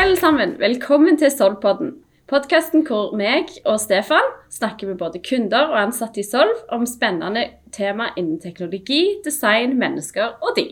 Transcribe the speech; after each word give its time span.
alle 0.00 0.16
sammen. 0.16 0.54
Velkommen 0.56 1.18
til 1.20 1.28
Solvpodden. 1.28 1.90
Podkasten 2.30 2.86
hvor 2.88 3.10
meg 3.18 3.50
og 3.68 3.74
Stefan 3.82 4.30
snakker 4.48 4.88
med 4.88 4.96
både 4.96 5.20
kunder 5.20 5.74
og 5.74 5.76
ansatte 5.76 6.22
i 6.22 6.24
Solv 6.24 6.62
om 6.72 6.86
spennende 6.88 7.42
tema 7.76 8.06
innen 8.16 8.38
teknologi, 8.40 9.18
design, 9.26 9.76
mennesker 9.76 10.38
og 10.40 10.56
de. 10.56 10.64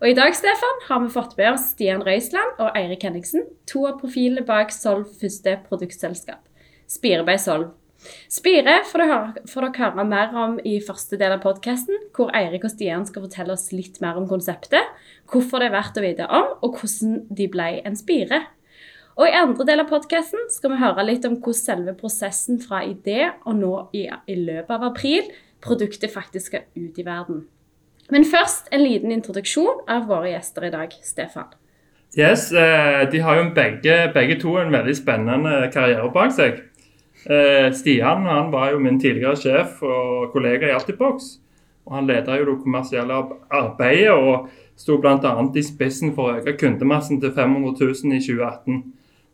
Og 0.00 0.10
I 0.10 0.16
dag 0.18 0.34
Stefan, 0.34 0.82
har 0.88 1.04
vi 1.04 1.14
fått 1.14 1.38
med 1.38 1.52
oss 1.52 1.70
Stian 1.76 2.02
Røisland 2.02 2.58
og 2.58 2.74
Eirik 2.74 3.06
Henningsen, 3.06 3.46
to 3.70 3.86
av 3.86 4.00
profilene 4.00 4.42
bak 4.42 4.74
Solv 4.74 5.14
første 5.20 5.60
produktselskap, 5.68 6.42
Spire 6.90 7.22
by 7.22 7.38
Solv. 7.38 7.70
Spire 8.30 8.80
får 8.86 9.06
dere 9.06 9.70
høre 9.78 10.04
mer 10.10 10.34
om 10.34 10.58
i 10.58 10.80
første 10.84 11.18
del 11.20 11.36
av 11.36 11.42
podkasten, 11.46 12.02
hvor 12.18 12.34
Eirik 12.34 12.66
og 12.66 12.74
Stian 12.74 13.06
skal 13.06 13.28
fortelle 13.28 13.54
oss 13.54 13.70
litt 13.70 14.02
mer 14.02 14.18
om 14.18 14.26
konseptet, 14.26 14.90
hvorfor 15.30 15.62
det 15.62 15.70
er 15.70 15.78
verdt 15.78 16.02
å 16.02 16.04
vite 16.04 16.26
om, 16.26 16.52
og 16.66 16.82
hvordan 16.82 17.22
de 17.30 17.50
ble 17.50 17.70
en 17.86 17.98
spire. 17.98 18.42
Og 19.16 19.24
I 19.24 19.32
andre 19.32 19.64
del 19.64 19.80
av 19.80 19.88
podkasten 19.88 20.42
skal 20.52 20.74
vi 20.74 20.78
høre 20.82 21.04
litt 21.08 21.24
om 21.24 21.38
hvordan 21.40 21.56
selve 21.56 21.92
prosessen 21.96 22.58
fra 22.60 22.82
idé 22.84 23.30
og 23.48 23.54
nå 23.56 23.74
i, 23.96 24.04
i 24.04 24.34
løpet 24.36 24.72
av 24.76 24.90
april 24.90 25.30
produktet 25.64 26.12
faktisk 26.12 26.50
skal 26.50 26.66
ut 26.76 26.98
i 27.00 27.04
verden. 27.06 27.46
Men 28.12 28.26
først 28.28 28.68
en 28.76 28.84
liten 28.84 29.14
introduksjon 29.14 29.86
av 29.90 30.04
våre 30.10 30.34
gjester 30.34 30.68
i 30.68 30.72
dag. 30.74 30.92
Stefan. 31.02 31.48
Yes, 32.16 32.52
eh, 32.52 33.08
De 33.10 33.22
har 33.24 33.40
jo 33.40 33.48
begge, 33.56 33.96
begge 34.12 34.36
to 34.40 34.58
en 34.60 34.72
veldig 34.72 34.96
spennende 34.96 35.70
karriere 35.72 36.12
bak 36.12 36.36
seg. 36.36 36.60
Eh, 37.24 37.72
Stian 37.72 38.28
han 38.28 38.52
var 38.52 38.74
jo 38.74 38.82
min 38.84 39.00
tidligere 39.00 39.40
sjef 39.40 39.82
og 39.82 40.30
kollega 40.32 40.68
i 40.68 40.76
Altibox. 40.76 41.38
Og 41.86 41.96
han 41.96 42.06
leda 42.06 42.36
det 42.36 42.60
kommersielle 42.62 43.16
arbeidet 43.48 44.12
og 44.12 44.50
sto 44.76 44.98
bl.a. 45.00 45.32
i 45.56 45.64
spissen 45.64 46.12
for 46.14 46.28
å 46.28 46.38
øke 46.40 46.56
kundemassen 46.60 47.20
til 47.20 47.32
500 47.32 47.80
000 47.80 48.12
i 48.12 48.20
2018. 48.20 48.84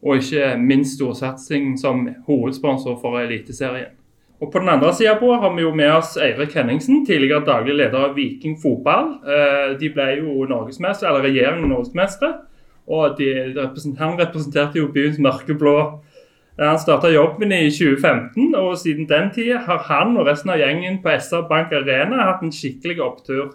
Og 0.03 0.19
ikke 0.19 0.57
minst 0.59 0.97
storsatsing 0.99 1.77
som 1.79 2.09
hovedsponsor 2.27 2.99
for 3.01 3.21
Eliteserien. 3.21 3.95
Og 4.43 4.51
På 4.53 4.59
den 4.59 4.69
andre 4.69 4.91
sida 4.95 5.15
har 5.15 5.55
vi 5.55 5.63
jo 5.63 5.75
med 5.75 5.93
oss 5.93 6.17
Eirik 6.17 6.55
Henningsen, 6.55 7.07
tidligere 7.07 7.45
daglig 7.47 7.77
leder 7.77 8.09
av 8.09 8.17
Viking 8.17 8.57
fotball. 8.63 9.13
Eh, 9.23 9.79
de 9.79 9.91
ble 9.95 10.09
jo 10.19 10.47
norgesmestere, 10.51 11.11
eller 11.11 11.29
regjeringen 11.29 11.69
norgesmestere. 11.71 12.33
Og 12.87 13.15
de, 13.19 13.29
han 13.99 14.19
representerte 14.19 14.79
jo 14.79 14.91
byens 14.91 15.21
mørkeblå 15.23 15.77
han 16.59 16.79
starta 16.79 17.09
jobben 17.09 17.53
i 17.53 17.71
2015, 17.71 18.55
og 18.55 18.79
siden 18.79 19.09
den 19.09 19.31
tid 19.35 19.55
har 19.67 19.79
han 19.89 20.17
og 20.17 20.27
resten 20.29 20.53
av 20.53 20.61
gjengen 20.61 20.99
på 21.03 21.15
SR 21.17 21.47
Bank 21.49 21.73
Arena 21.73 22.27
hatt 22.29 22.43
en 22.45 22.53
skikkelig 22.53 23.01
opptur. 23.01 23.55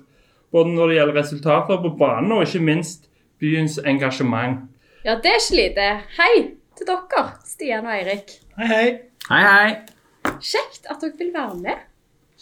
Både 0.51 0.73
når 0.73 0.87
det 0.87 0.97
gjelder 0.97 1.19
resultater 1.19 1.81
på 1.83 1.93
banen, 1.99 2.31
og 2.31 2.47
ikke 2.47 2.63
minst 2.63 3.05
byens 3.39 3.77
engasjement. 3.85 4.65
Ja, 5.07 5.13
det 5.23 5.29
er 5.31 5.37
ikke 5.39 5.55
lite. 5.55 5.83
Hei 6.17 6.31
til 6.75 6.87
dere, 6.89 7.21
Stian 7.47 7.85
og 7.87 7.93
Eirik. 7.95 8.33
Hei, 8.57 8.65
hei. 8.67 8.87
Hei, 9.29 9.37
hei. 9.45 10.33
Kjekt 10.43 10.89
at 10.91 10.99
dere 10.99 11.15
vil 11.15 11.29
være 11.31 11.53
med. 11.61 11.85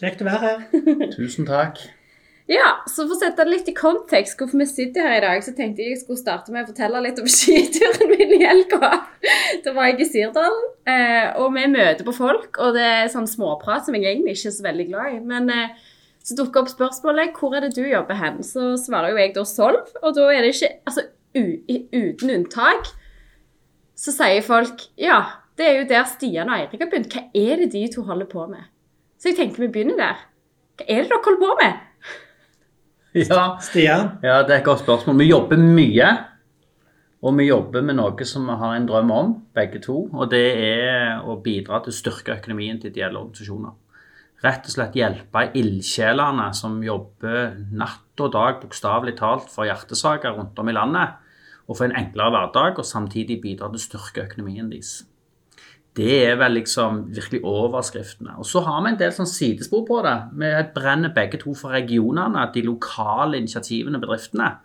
Kjekt 0.01 0.23
å 0.23 0.25
være 0.25 0.39
her. 0.41 0.63
Tusen 1.13 1.45
takk. 1.45 1.77
Ja, 2.49 2.71
så 2.89 3.05
For 3.05 3.13
å 3.13 3.19
sette 3.19 3.45
det 3.45 3.53
litt 3.53 3.69
i 3.69 3.75
kontekst 3.77 4.41
hvorfor 4.41 4.63
vi 4.63 4.65
sitter 4.71 5.05
her 5.05 5.19
i 5.19 5.21
dag, 5.27 5.45
så 5.45 5.53
tenkte 5.53 5.85
jeg 5.85 5.93
jeg 5.93 6.01
skulle 6.01 6.23
starte 6.23 6.55
med 6.55 6.65
å 6.65 6.71
fortelle 6.71 7.03
litt 7.05 7.21
om 7.21 7.29
skituren 7.35 8.09
min 8.15 8.33
i 8.33 8.41
helga. 8.41 8.89
Da 9.61 9.73
var 9.77 9.91
jeg 9.91 10.01
i 10.01 10.09
Sirdalen, 10.09 10.65
eh, 10.89 11.37
og 11.37 11.53
vi 11.53 11.69
møter 11.69 12.01
på 12.07 12.17
folk, 12.17 12.57
og 12.57 12.73
det 12.79 12.87
er 12.95 13.13
sånn 13.13 13.29
småprat 13.29 13.85
som 13.85 13.93
jeg 13.99 14.09
egentlig 14.09 14.39
ikke 14.39 14.49
er 14.49 14.57
så 14.57 14.65
veldig 14.71 14.87
glad 14.89 15.19
i. 15.19 15.21
Men 15.35 15.53
eh, 15.53 15.85
så 16.25 16.33
dukker 16.41 16.63
opp 16.63 16.73
spørsmålet 16.73 17.37
hvor 17.37 17.53
er 17.53 17.67
det 17.67 17.75
du 17.77 17.83
jobber 17.85 18.17
hen? 18.17 18.41
Så 18.41 18.71
svarer 18.81 19.13
jo 19.13 19.21
jeg 19.21 19.35
da 19.37 19.45
Solv, 19.45 19.93
og 20.01 20.17
da 20.17 20.31
er 20.33 20.41
det 20.41 20.55
ikke 20.55 20.71
Altså 20.89 21.05
uten 21.35 22.31
unntak 22.31 22.87
så 23.95 24.11
sier 24.11 24.43
folk 24.43 24.87
ja, 24.99 25.21
det 25.55 25.67
er 25.67 25.77
jo 25.79 25.89
der 25.89 26.07
Stian 26.09 26.51
og 26.51 26.57
Eirik 26.57 26.81
har 26.83 26.91
begynt. 26.91 27.13
Hva 27.15 27.23
er 27.31 27.61
det 27.63 27.71
de 27.73 27.85
to 27.93 28.03
holder 28.07 28.27
på 28.27 28.45
med? 28.51 28.67
Så 29.19 29.31
jeg 29.31 29.39
tenker 29.39 29.63
vi 29.63 29.71
begynner 29.71 29.99
der. 29.99 30.23
Hva 30.75 30.87
er 30.87 31.05
det 31.05 31.11
dere 31.13 31.23
holder 31.25 31.43
på 31.43 31.57
med? 31.63 31.81
Ja. 33.15 33.43
Stian? 33.63 34.17
ja, 34.19 34.41
det 34.43 34.51
er 34.51 34.57
et 34.57 34.65
godt 34.65 34.81
spørsmål. 34.81 35.15
Vi 35.21 35.29
jobber 35.29 35.55
mye. 35.55 36.09
Og 37.23 37.37
vi 37.37 37.45
jobber 37.47 37.85
med 37.87 37.95
noe 37.95 38.25
som 38.27 38.43
vi 38.49 38.57
har 38.59 38.73
en 38.75 38.87
drøm 38.89 39.11
om, 39.15 39.29
begge 39.55 39.79
to. 39.79 40.01
Og 40.11 40.27
det 40.33 40.43
er 40.59 41.23
å 41.23 41.37
bidra 41.39 41.79
til 41.81 41.93
å 41.93 41.95
styrke 41.95 42.35
økonomien 42.35 42.81
til 42.81 42.91
ideelle 42.91 43.21
organisasjoner. 43.21 43.71
Rett 44.43 44.67
og 44.67 44.75
slett 44.75 44.97
hjelpe 44.99 45.45
ildsjelene 45.55 46.49
som 46.53 46.75
jobber 46.83 47.55
natt 47.71 48.19
og 48.19 48.33
dag, 48.35 48.59
bokstavelig 48.59 49.15
talt, 49.17 49.47
for 49.49 49.65
hjertesaker 49.65 50.35
rundt 50.35 50.59
om 50.59 50.69
i 50.69 50.75
landet. 50.75 51.15
Og 51.67 51.77
få 51.77 51.87
en 51.87 51.97
enklere 51.97 52.33
hverdag, 52.35 52.79
og 52.79 52.85
samtidig 52.85 53.41
bidra 53.41 53.71
til 53.71 53.79
å 53.79 53.85
styrke 53.85 54.25
økonomien 54.27 54.69
deres. 54.69 55.03
Det 55.95 56.17
er 56.27 56.35
vel 56.35 56.57
liksom 56.57 57.05
virkelig 57.15 57.39
overskriftene. 57.47 58.35
Og 58.37 58.45
så 58.45 58.59
har 58.65 58.81
vi 58.83 58.91
en 58.91 58.99
del 58.99 59.13
sånn 59.15 59.29
sidespor 59.31 59.85
på 59.87 60.01
det. 60.03 60.15
Vi 60.35 60.49
brenner 60.75 61.13
begge 61.15 61.39
to 61.39 61.55
for 61.55 61.71
regionene, 61.71 62.43
de 62.53 62.65
lokale 62.67 63.39
initiativene, 63.39 64.01
bedriftene. 64.03 64.57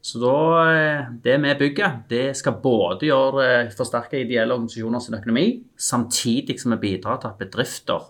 Så 0.00 0.16
da, 0.22 0.36
eh, 0.72 1.10
det 1.22 1.36
vi 1.42 1.54
bygger, 1.60 2.08
det 2.08 2.36
skal 2.36 2.56
både 2.62 3.10
gjøre, 3.10 3.44
eh, 3.44 3.70
forsterke 3.76 4.24
ideelle 4.24 4.54
organisasjoner 4.54 5.00
sin 5.00 5.14
økonomi, 5.14 5.62
samtidig 5.76 6.58
som 6.58 6.72
vi 6.72 6.96
bidrar 6.96 7.20
til 7.20 7.28
at 7.28 7.38
bedrifter 7.38 8.00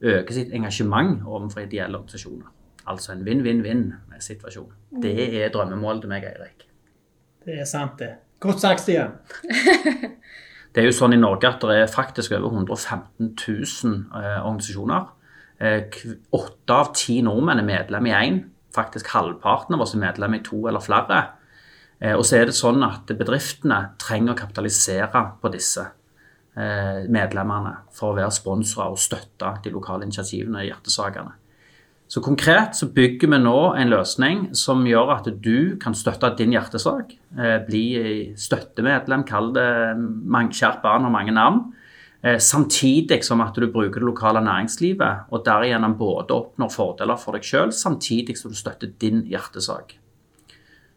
øker 0.00 0.32
sitt 0.32 0.52
engasjement 0.52 1.26
overfor 1.26 1.66
ideelle 1.66 1.98
organisasjoner. 1.98 2.46
Altså 2.86 3.12
en 3.12 3.24
vinn-vinn-vinn-situasjon. 3.24 4.72
Det 5.02 5.42
er 5.42 5.50
drømmemålet 5.50 6.02
til 6.02 6.08
meg, 6.08 6.22
Eirik. 6.22 6.69
Det 7.44 7.60
er 7.60 7.68
sant, 7.68 7.98
det. 7.98 8.14
Godt 8.40 8.60
sagt, 8.62 8.84
Stian. 8.84 9.16
Det 10.70 10.84
er 10.84 10.86
jo 10.86 10.94
sånn 10.94 11.16
i 11.16 11.18
Norge 11.18 11.48
at 11.48 11.64
det 11.66 11.76
er 11.80 11.88
faktisk 11.90 12.30
over 12.36 12.52
115 12.52 13.32
000 13.34 13.94
eh, 14.14 14.36
organisasjoner. 14.38 15.08
Eh, 15.58 15.96
av 16.70 16.92
ti 16.94 17.16
nordmenn 17.26 17.58
er 17.58 17.66
medlem 17.66 18.06
i 18.06 18.12
én. 18.14 18.38
Faktisk 18.70 19.10
halvparten 19.10 19.74
av 19.74 19.82
oss 19.82 19.96
er 19.96 20.04
medlem 20.04 20.38
i 20.38 20.42
to 20.46 20.60
eller 20.70 20.84
flere. 20.84 21.18
Eh, 21.98 22.14
og 22.14 22.22
så 22.22 22.38
er 22.38 22.46
det 22.46 22.54
sånn 22.54 22.86
at 22.86 23.10
bedriftene 23.18 23.80
trenger 23.98 24.36
å 24.36 24.38
kapitalisere 24.38 25.24
på 25.42 25.50
disse 25.50 25.88
eh, 26.54 27.02
medlemmene 27.10 27.74
for 27.96 28.12
å 28.12 28.20
være 28.20 28.38
sponsorer 28.38 28.94
og 28.94 29.02
støtte 29.02 29.56
de 29.64 29.74
lokale 29.74 30.06
initiativene 30.06 30.62
i 30.62 30.70
hjertesakene. 30.70 31.34
Så 32.10 32.18
konkret 32.20 32.74
så 32.74 32.88
bygger 32.90 33.30
vi 33.30 33.38
nå 33.38 33.58
en 33.78 33.90
løsning 33.92 34.48
som 34.58 34.82
gjør 34.86 35.12
at 35.14 35.28
du 35.44 35.76
kan 35.78 35.94
støtte 35.94 36.32
din 36.40 36.56
hjertesak. 36.56 37.12
Eh, 37.38 37.58
bli 37.68 37.84
støttemedlem, 38.34 39.22
kall 39.28 39.52
det 39.54 39.68
skjerp 40.58 40.82
barn 40.82 41.06
og 41.06 41.14
mange 41.14 41.36
navn. 41.36 41.68
Eh, 42.22 42.40
samtidig 42.42 43.22
som 43.22 43.40
at 43.40 43.54
du 43.54 43.70
bruker 43.70 44.02
det 44.02 44.10
lokale 44.10 44.42
næringslivet, 44.42 45.30
og 45.30 45.44
derigjennom 45.46 45.96
både 45.96 46.34
oppnår 46.34 46.74
fordeler 46.74 47.16
for 47.16 47.38
deg 47.38 47.46
sjøl, 47.46 47.70
samtidig 47.70 48.36
som 48.36 48.50
du 48.50 48.58
støtter 48.58 48.90
din 49.00 49.22
hjertesak. 49.30 49.94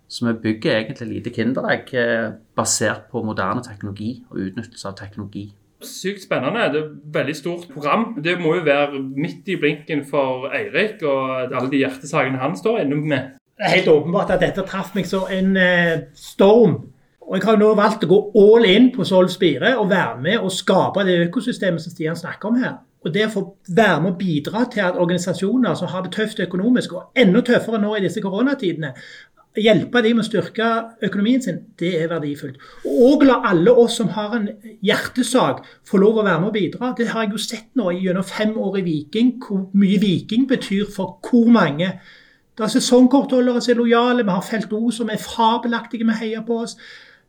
Så 0.09 0.25
vi 0.25 0.33
bygger 0.33 0.79
egentlig 0.79 1.11
lite 1.13 1.29
kinderegg 1.29 1.93
eh, 1.93 2.31
basert 2.57 3.05
på 3.11 3.21
moderne 3.21 3.61
teknologi 3.61 4.23
og 4.31 4.47
utnyttelse 4.47 4.89
av 4.89 4.97
teknologi 4.97 5.51
sykt 5.87 6.23
spennende. 6.23 6.65
Det 6.73 6.79
er 6.81 6.85
et 6.87 7.13
veldig 7.13 7.35
stort 7.35 7.67
program. 7.73 8.05
Det 8.23 8.37
må 8.41 8.55
jo 8.57 8.65
være 8.65 9.01
midt 9.01 9.47
i 9.51 9.57
blinken 9.59 10.05
for 10.09 10.49
Eirik 10.53 11.03
og 11.03 11.53
alle 11.53 11.69
de 11.71 11.83
hjertesakene 11.83 12.41
han 12.41 12.57
står 12.57 12.83
inne 12.83 12.99
med. 13.01 13.35
Det 13.57 13.67
er 13.67 13.75
helt 13.77 13.91
åpenbart 13.93 14.33
at 14.33 14.41
dette 14.41 14.65
traff 14.67 14.95
meg 14.95 15.05
som 15.07 15.29
en 15.31 15.57
eh, 15.57 16.07
storm. 16.17 16.79
Og 17.23 17.37
Jeg 17.37 17.47
har 17.47 17.59
nå 17.59 17.69
valgt 17.77 18.03
å 18.03 18.09
gå 18.09 18.17
all 18.41 18.65
in 18.67 18.89
på 18.95 19.05
Solv 19.07 19.29
Spire 19.31 19.77
og 19.79 19.91
være 19.91 20.17
med 20.21 20.41
og 20.41 20.51
skape 20.51 21.05
det 21.07 21.21
økosystemet 21.29 21.81
som 21.81 21.93
Stian 21.93 22.19
snakker 22.19 22.49
om 22.49 22.57
her. 22.59 22.81
Og 23.03 23.11
det 23.13 23.25
å 23.27 23.31
få 23.33 23.43
være 23.67 24.01
med 24.01 24.13
og 24.13 24.19
bidra 24.19 24.63
til 24.71 24.83
at 24.85 24.99
organisasjoner 24.99 25.75
som 25.75 25.91
har 25.91 26.05
det 26.05 26.13
tøft 26.15 26.39
økonomisk, 26.43 26.93
og 26.95 27.19
enda 27.19 27.41
tøffere 27.43 27.81
nå 27.83 27.95
i 27.97 28.03
disse 28.05 28.23
koronatidene, 28.23 28.93
hjelpe 29.59 30.01
dem 30.01 30.17
med 30.17 30.23
å 30.23 30.27
styrke 30.27 30.69
økonomien 31.05 31.41
sin, 31.43 31.59
det 31.79 31.91
er 31.99 32.09
verdifullt. 32.09 32.57
Og 32.89 33.25
la 33.27 33.39
alle 33.51 33.73
oss 33.83 33.99
som 33.99 34.09
har 34.15 34.33
en 34.37 34.49
hjertesak, 34.85 35.61
få 35.85 36.01
lov 36.01 36.19
å 36.21 36.25
være 36.25 36.41
med 36.41 36.49
og 36.49 36.57
bidra. 36.57 36.91
Det 36.97 37.11
har 37.11 37.25
jeg 37.25 37.35
jo 37.35 37.43
sett 37.43 37.69
nå 37.77 37.91
gjennom 37.93 38.25
fem 38.25 38.55
år 38.57 38.79
i 38.81 38.85
Viking, 38.87 39.35
hvor 39.43 39.67
mye 39.77 40.01
Viking 40.01 40.47
betyr 40.49 40.89
for 40.95 41.19
hvor 41.29 41.51
mange. 41.53 41.91
Det 42.53 42.65
er 42.65 42.73
sesongkortholdere 42.73 43.61
som 43.61 43.73
er 43.73 43.81
lojale, 43.81 44.25
vi 44.25 44.33
har 44.33 44.45
Felt 44.45 44.73
O 44.73 44.91
som 44.93 45.09
er 45.09 45.21
fabelaktige 45.21 46.05
med 46.05 46.19
heier 46.21 46.45
på 46.45 46.59
oss. 46.65 46.77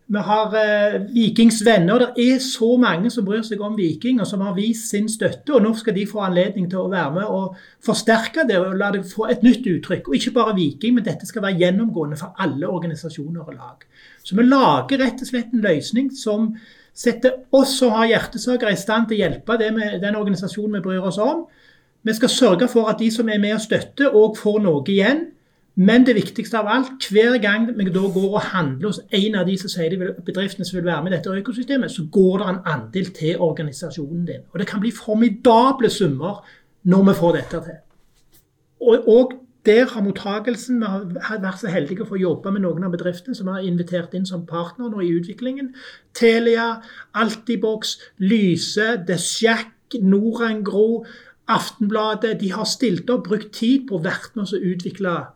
Vi 0.07 0.21
har 0.21 0.53
eh, 0.61 1.01
Vikings 1.15 1.63
venner. 1.67 1.99
Det 1.99 2.25
er 2.35 2.41
så 2.45 2.75
mange 2.77 3.09
som 3.11 3.25
bryr 3.25 3.41
seg 3.47 3.63
om 3.65 3.77
Viking, 3.77 4.19
og 4.21 4.29
som 4.29 4.43
har 4.45 4.53
vist 4.57 4.91
sin 4.93 5.09
støtte. 5.09 5.55
og 5.57 5.65
Nå 5.65 5.73
skal 5.79 5.97
de 5.97 6.05
få 6.07 6.21
anledning 6.27 6.67
til 6.69 6.83
å 6.83 6.91
være 6.93 7.15
med 7.15 7.31
og 7.33 7.57
forsterke 7.85 8.45
det 8.49 8.59
og 8.61 8.77
la 8.77 8.91
det 8.93 9.07
få 9.09 9.31
et 9.33 9.43
nytt 9.47 9.65
uttrykk. 9.71 10.11
Og 10.11 10.19
ikke 10.19 10.35
bare 10.37 10.57
Viking, 10.59 10.99
men 10.99 11.07
dette 11.09 11.29
skal 11.29 11.47
være 11.47 11.57
gjennomgående 11.63 12.21
for 12.21 12.37
alle 12.37 12.69
organisasjoner 12.69 13.49
og 13.49 13.57
lag. 13.57 13.87
Så 14.23 14.37
vi 14.37 14.45
lager 14.45 15.01
rett 15.01 15.25
og 15.25 15.31
slett 15.31 15.57
en 15.57 15.65
løsning 15.65 16.13
som 16.13 16.53
setter 16.95 17.41
oss 17.57 17.79
som 17.81 17.97
har 17.97 18.13
hjertesaker, 18.13 18.71
i 18.71 18.79
stand 18.79 19.09
til 19.09 19.17
å 19.17 19.23
hjelpe 19.25 19.57
med, 19.73 20.03
den 20.05 20.21
organisasjonen 20.21 20.79
vi 20.79 20.85
bryr 20.85 21.09
oss 21.09 21.19
om. 21.19 21.47
Vi 22.05 22.13
skal 22.13 22.29
sørge 22.29 22.69
for 22.69 22.93
at 22.93 23.01
de 23.01 23.09
som 23.11 23.29
er 23.33 23.41
med 23.41 23.57
og 23.57 23.65
støtter, 23.65 24.13
òg 24.13 24.37
får 24.37 24.61
noe 24.63 24.85
igjen. 24.85 25.31
Men 25.75 26.05
det 26.07 26.15
viktigste 26.15 26.59
av 26.61 26.69
alt, 26.71 27.07
hver 27.11 27.41
gang 27.43 27.67
vi 27.75 27.89
da 27.91 28.05
går 28.15 28.29
og 28.29 28.45
handler 28.53 28.93
hos 28.93 29.01
en 29.11 29.39
av 29.41 29.49
de 29.49 29.57
som 29.59 29.73
sier 29.73 29.91
de 29.91 29.99
vil, 29.99 30.13
bedriftene 30.27 30.67
som 30.67 30.79
vil 30.79 30.87
være 30.87 31.03
med 31.03 31.13
i 31.13 31.17
dette 31.17 31.33
økosystemet, 31.41 31.91
så 31.91 32.05
går 32.15 32.37
det 32.39 32.51
en 32.51 32.61
andel 32.75 33.11
til 33.17 33.41
organisasjonen 33.43 34.27
din. 34.29 34.45
Og 34.53 34.61
det 34.63 34.69
kan 34.71 34.83
bli 34.85 34.93
formidable 34.95 35.91
summer 35.91 36.45
når 36.85 37.09
vi 37.09 37.17
får 37.19 37.35
dette 37.41 37.63
til. 37.67 37.81
Og, 38.85 39.09
og 39.09 39.35
der 39.67 39.87
har 39.89 40.03
mottagelsen 40.05 40.81
Vi 40.81 41.21
har 41.23 41.39
vært 41.41 41.63
så 41.63 41.71
heldige 41.73 42.05
å 42.05 42.09
få 42.09 42.19
jobbe 42.21 42.53
med 42.53 42.63
noen 42.67 42.85
av 42.85 42.93
bedriftene 42.93 43.35
som 43.35 43.49
har 43.49 43.65
invitert 43.65 44.15
inn 44.15 44.27
som 44.29 44.47
partner 44.47 44.91
nå 44.93 45.01
i 45.01 45.13
utviklingen. 45.17 45.73
Telia, 46.15 46.83
Altibox, 47.17 47.97
Lyse, 48.21 48.99
Desjac, 49.09 49.97
Norangro, 50.03 51.05
Aftenbladet. 51.49 52.37
De 52.41 52.53
har 52.53 52.69
stilt 52.69 53.11
opp, 53.11 53.27
brukt 53.29 53.55
tid 53.57 53.89
på 53.89 53.99
å 53.99 54.05
være 54.05 54.35
med 54.37 54.53
å 54.53 54.63
utvikle 54.75 55.17
eh, 55.17 55.33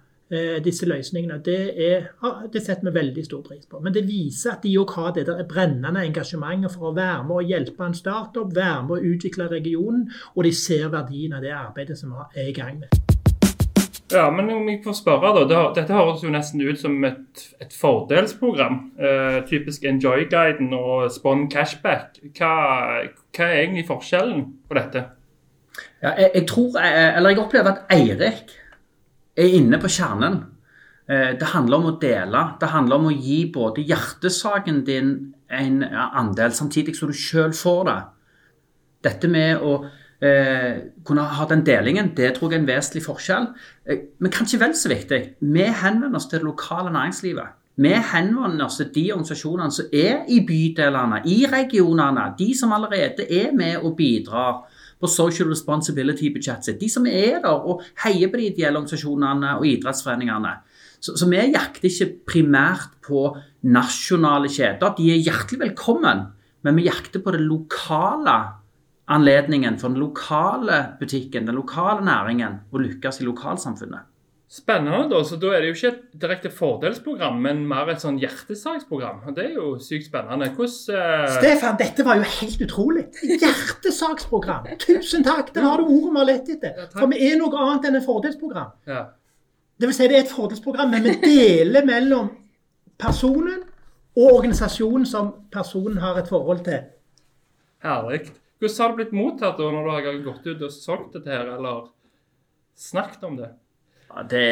disse 0.64 0.84
løsningene. 0.84 1.38
Det, 1.44 1.58
er, 1.80 2.08
det, 2.52 2.60
setter 2.60 2.90
vi 2.90 2.94
veldig 2.98 3.25
stor 3.25 3.42
pris 3.46 3.64
på. 3.64 3.80
Men 3.80 3.94
det 3.94 4.04
viser 4.08 4.56
at 4.56 4.64
de 4.66 4.75
òg 4.76 4.92
har 4.98 5.14
det 5.16 5.25
der 5.30 5.44
brennende 5.48 6.04
engasjementet 6.04 6.75
for 6.75 6.90
å 6.90 6.96
være 6.96 7.25
med 7.25 7.36
og 7.40 7.52
hjelpe 7.52 7.88
en 7.88 7.96
startup, 7.96 8.52
være 8.52 8.82
med 8.88 8.96
å 8.98 9.14
utvikle 9.14 9.48
regionen, 9.48 10.08
og 10.36 10.44
de 10.44 10.52
ser 10.52 10.90
verdien 10.92 11.38
av 11.38 11.44
det 11.44 11.54
arbeidet 11.56 11.96
som 11.96 12.12
vi 12.12 12.42
er 12.42 12.52
i 12.52 12.56
gang 12.56 12.82
med. 12.82 13.08
Ja, 14.08 14.30
men 14.32 14.48
om 14.50 14.69
jeg 14.69 14.80
får 14.84 14.94
spørre 15.02 15.34
da, 15.36 15.42
det, 15.48 15.56
Dette 15.76 15.96
høres 15.96 16.22
jo 16.25 16.30
nesten 16.32 16.62
ut 16.64 16.80
som 16.80 16.94
et, 17.04 17.42
et 17.60 17.75
fordelsprogram. 17.76 18.78
Eh, 18.96 19.40
typisk 19.48 19.84
Enjoy-guiden 19.84 20.72
og 20.76 21.10
Spon 21.12 21.44
Cashback. 21.52 22.16
Hva, 22.38 22.52
hva, 23.04 23.48
er 23.48 23.58
egentlig 23.66 23.84
forskjellen 23.90 24.46
på 24.69 24.78
dette? 24.80 25.04
Ja, 26.00 26.14
jeg, 26.14 26.30
jeg, 26.34 26.46
tror, 26.48 26.78
eller 26.80 27.34
jeg 27.34 27.42
opplever 27.42 27.75
at 27.75 27.92
Eirik 27.92 28.56
er 29.38 29.56
inne 29.58 29.79
på 29.81 29.90
kjernen. 29.93 30.40
Eh, 31.08 31.32
det 31.40 31.52
handler 31.55 31.81
om 31.81 31.90
å 31.93 31.96
dele. 32.00 32.44
Det 32.61 32.70
handler 32.73 33.00
om 33.00 33.08
å 33.08 33.14
gi 33.14 33.40
både 33.52 33.87
hjertesaken 33.88 34.82
din 34.85 35.12
en 35.49 35.81
andel, 35.82 36.52
samtidig 36.52 36.96
som 36.96 37.08
du 37.08 37.17
sjøl 37.17 37.55
får 37.56 37.85
det. 37.88 37.99
Dette 39.06 39.31
med 39.32 39.62
å 39.64 39.79
eh, 40.20 40.82
kunne 41.06 41.25
ha 41.38 41.46
den 41.49 41.64
delingen, 41.64 42.12
det 42.17 42.35
tror 42.37 42.52
jeg 42.52 42.58
er 42.58 42.64
en 42.64 42.69
vesentlig 42.69 43.05
forskjell. 43.06 43.49
Eh, 43.88 44.02
men 44.20 44.35
kanskje 44.35 44.61
vel 44.61 44.75
så 44.76 44.93
viktig, 44.93 45.23
vi 45.40 45.64
henvender 45.64 46.19
oss 46.20 46.29
til 46.29 46.43
det 46.43 46.50
lokale 46.50 46.93
næringslivet. 46.93 47.55
Vi 47.79 47.94
henvender 47.94 48.67
oss 48.67 48.81
til 48.81 48.90
de 48.94 49.05
organisasjonene 49.14 49.73
som 49.73 49.93
er 49.94 50.25
i 50.35 50.40
bydelene, 50.44 51.23
i 51.31 51.44
regionene. 51.46 52.32
De 52.38 52.50
som 52.58 52.75
allerede 52.75 53.25
er 53.31 53.52
med 53.55 53.79
og 53.79 53.94
bidrar 53.96 54.64
på 54.98 55.10
social 55.10 55.50
responsibility-budsjettet. 55.52 56.78
De 56.80 56.88
som 56.90 57.06
er 57.06 57.40
der 57.44 57.54
og 57.54 57.84
heier 58.04 58.30
på 58.30 58.40
de 58.40 58.48
ideelle 58.50 58.80
organisasjonene 58.80 59.54
og 59.58 59.66
idrettsforeningene. 59.68 60.56
Så, 60.98 61.14
så, 61.14 61.28
vi 61.30 61.38
jakter 61.38 61.86
ikke 61.86 62.10
primært 62.26 62.96
på 63.06 63.28
nasjonale 63.70 64.50
kjeder. 64.50 64.96
De 64.98 65.12
er 65.14 65.22
hjertelig 65.22 65.60
velkommen, 65.68 66.24
men 66.66 66.78
vi 66.78 66.88
jakter 66.88 67.22
på 67.22 67.34
det 67.34 67.44
lokale 67.44 68.38
anledningen 69.08 69.78
for 69.80 69.88
den 69.88 70.02
lokale 70.02 70.80
butikken, 70.98 71.46
den 71.46 71.56
lokale 71.56 72.04
næringen, 72.04 72.60
å 72.74 72.82
lykkes 72.82 73.22
i 73.22 73.28
lokalsamfunnet. 73.28 74.10
Spennende. 74.48 75.10
da, 75.10 75.24
så 75.24 75.36
Da 75.36 75.50
er 75.52 75.60
det 75.60 75.68
jo 75.68 75.74
ikke 75.76 75.88
et 75.88 76.20
direkte 76.22 76.50
fordelsprogram, 76.50 77.36
men 77.44 77.66
mer 77.68 77.90
et 77.92 78.00
sånn 78.00 78.16
hjertesaksprogram. 78.18 79.20
og 79.28 79.34
Det 79.36 79.44
er 79.44 79.58
jo 79.58 79.74
sykt 79.76 80.08
spennende. 80.08 80.48
Hvordan 80.56 81.26
uh... 81.28 81.34
Stefan, 81.36 81.76
dette 81.76 82.04
var 82.06 82.16
jo 82.16 82.22
helt 82.22 82.64
utrolig. 82.64 83.04
Hjertesaksprogram. 83.28 84.70
Tusen 84.80 85.26
takk. 85.26 85.52
Der 85.54 85.68
har 85.68 85.82
du 85.82 85.84
ordet 85.84 86.14
vi 86.14 86.22
har 86.22 86.30
lett 86.30 86.48
etter. 86.56 86.80
Ja, 86.80 86.88
For 86.96 87.12
vi 87.12 87.20
er 87.28 87.36
noe 87.36 87.60
annet 87.60 87.90
enn 87.90 88.00
et 88.00 88.08
fordelsprogram. 88.08 88.72
Ja. 88.88 89.04
Det 89.78 89.90
vil 89.90 89.98
si 90.00 90.08
det 90.08 90.16
er 90.16 90.24
et 90.24 90.32
fordelsprogram, 90.32 90.96
men 90.96 91.04
vi 91.04 91.18
deler 91.22 91.84
mellom 91.86 92.32
personen 92.98 93.60
og 94.16 94.32
organisasjonen 94.32 95.06
som 95.06 95.30
personen 95.52 96.00
har 96.02 96.16
et 96.18 96.32
forhold 96.32 96.64
til. 96.66 96.88
Herlig. 97.84 98.24
Hvordan 98.58 98.80
har 98.80 98.90
det 98.90 98.98
blitt 98.98 99.14
mottatt 99.14 99.60
da 99.60 99.70
når 99.70 99.84
du 99.84 99.92
har 99.92 100.22
gått 100.24 100.48
ut 100.48 100.62
og 100.66 100.72
solgt 100.74 101.14
dette 101.14 101.30
her, 101.30 101.52
eller 101.60 101.92
snakket 102.74 103.28
om 103.28 103.36
det? 103.38 103.52
Det, 104.28 104.46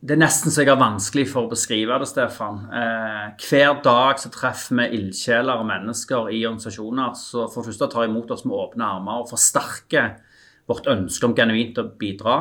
det 0.00 0.14
er 0.14 0.20
nesten 0.20 0.52
så 0.52 0.64
jeg 0.64 0.72
har 0.72 0.80
vanskelig 0.80 1.26
for 1.30 1.46
å 1.46 1.52
beskrive 1.52 1.98
det, 2.02 2.08
Stefan. 2.10 2.62
Eh, 2.74 3.26
hver 3.44 3.80
dag 3.84 4.20
så 4.22 4.32
treffer 4.34 4.78
vi 4.80 4.88
ildsjeler 4.98 5.62
og 5.62 5.68
mennesker 5.68 6.32
i 6.32 6.42
organisasjoner 6.44 7.14
som 7.18 7.50
for 7.50 7.62
det 7.62 7.72
første 7.72 7.90
tar 7.92 8.08
imot 8.08 8.32
oss 8.34 8.46
med 8.46 8.56
åpne 8.56 8.88
armer 8.98 9.24
og 9.24 9.30
forsterker 9.30 10.14
vårt 10.70 10.88
ønske 10.90 11.26
om 11.26 11.34
genuint 11.36 11.78
å 11.82 11.88
bidra. 12.00 12.38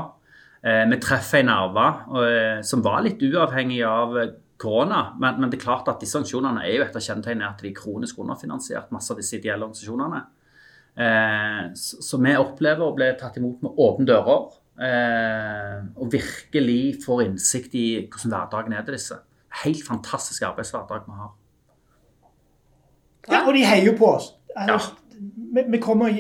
Eh, 0.62 0.86
vi 0.92 1.02
treffer 1.04 1.44
en 1.44 1.52
nerve 1.52 1.88
eh, 2.26 2.62
som 2.68 2.84
var 2.86 3.04
litt 3.06 3.22
uavhengig 3.24 3.82
av 3.88 4.18
korona. 4.60 5.16
Men, 5.20 5.40
men, 5.40 5.50
det 5.50 5.60
er 5.60 5.66
klart 5.66 5.88
at 5.90 6.02
disse 6.04 6.18
organisasjonene 6.20 6.66
er 6.68 6.76
jo 6.76 6.86
et 6.86 6.98
av 7.00 7.06
kjennetegnene 7.06 7.48
at 7.50 7.64
de 7.64 7.72
er 7.72 7.78
kronisk 7.78 8.20
underfinansiert, 8.20 8.92
masse 8.96 9.14
av 9.14 9.22
disse 9.22 9.38
ideelle 9.40 9.66
organisasjonene. 9.66 10.24
Eh, 11.00 11.62
så, 11.80 12.02
så, 12.04 12.20
vi 12.24 12.36
opplever 12.36 12.86
å 12.86 12.96
bli 12.98 13.08
tatt 13.20 13.40
imot 13.40 13.64
med 13.66 13.80
åpne 13.80 14.10
dører. 14.10 14.50
Eh, 14.80 15.80
og 16.00 16.12
virkelig 16.14 17.02
får 17.04 17.26
innsikt 17.26 17.74
i 17.76 17.86
hvordan 18.08 18.32
hverdagen 18.36 18.74
er 18.74 18.86
til 18.88 18.96
disse. 18.96 19.18
Helt 19.64 19.84
fantastisk 19.88 20.46
arbeidshverdag 20.48 21.08
vi 21.08 21.18
har. 21.18 21.34
Ja, 23.30 23.42
og 23.48 23.54
de 23.54 23.66
heier 23.66 23.98
på 23.98 24.08
oss. 24.16 24.32
Altså, 24.56 24.94
ja. 25.12 25.26
vi, 25.56 25.66
vi 25.72 25.82
kommer 25.84 26.10
og 26.10 26.16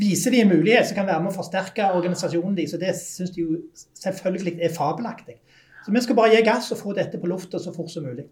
viser 0.00 0.34
dem 0.34 0.50
en 0.50 0.58
mulighet 0.58 0.86
som 0.88 0.98
kan 0.98 1.08
være 1.08 1.22
med 1.24 1.32
å 1.32 1.38
forsterke 1.38 1.88
organisasjonen 1.96 2.58
deres. 2.58 2.76
Og 2.76 2.84
det 2.84 2.92
syns 3.00 3.32
de 3.32 3.46
jo 3.46 3.56
selvfølgelig 4.02 4.58
er 4.60 4.76
fabelaktig. 4.76 5.38
Så 5.86 5.94
vi 5.94 6.02
skal 6.04 6.18
bare 6.18 6.36
gi 6.36 6.44
gass 6.46 6.70
og 6.74 6.78
få 6.78 6.92
dette 6.94 7.18
på 7.18 7.30
lufta 7.30 7.58
så 7.58 7.72
fort 7.74 7.90
som 7.90 8.04
mulig. 8.06 8.28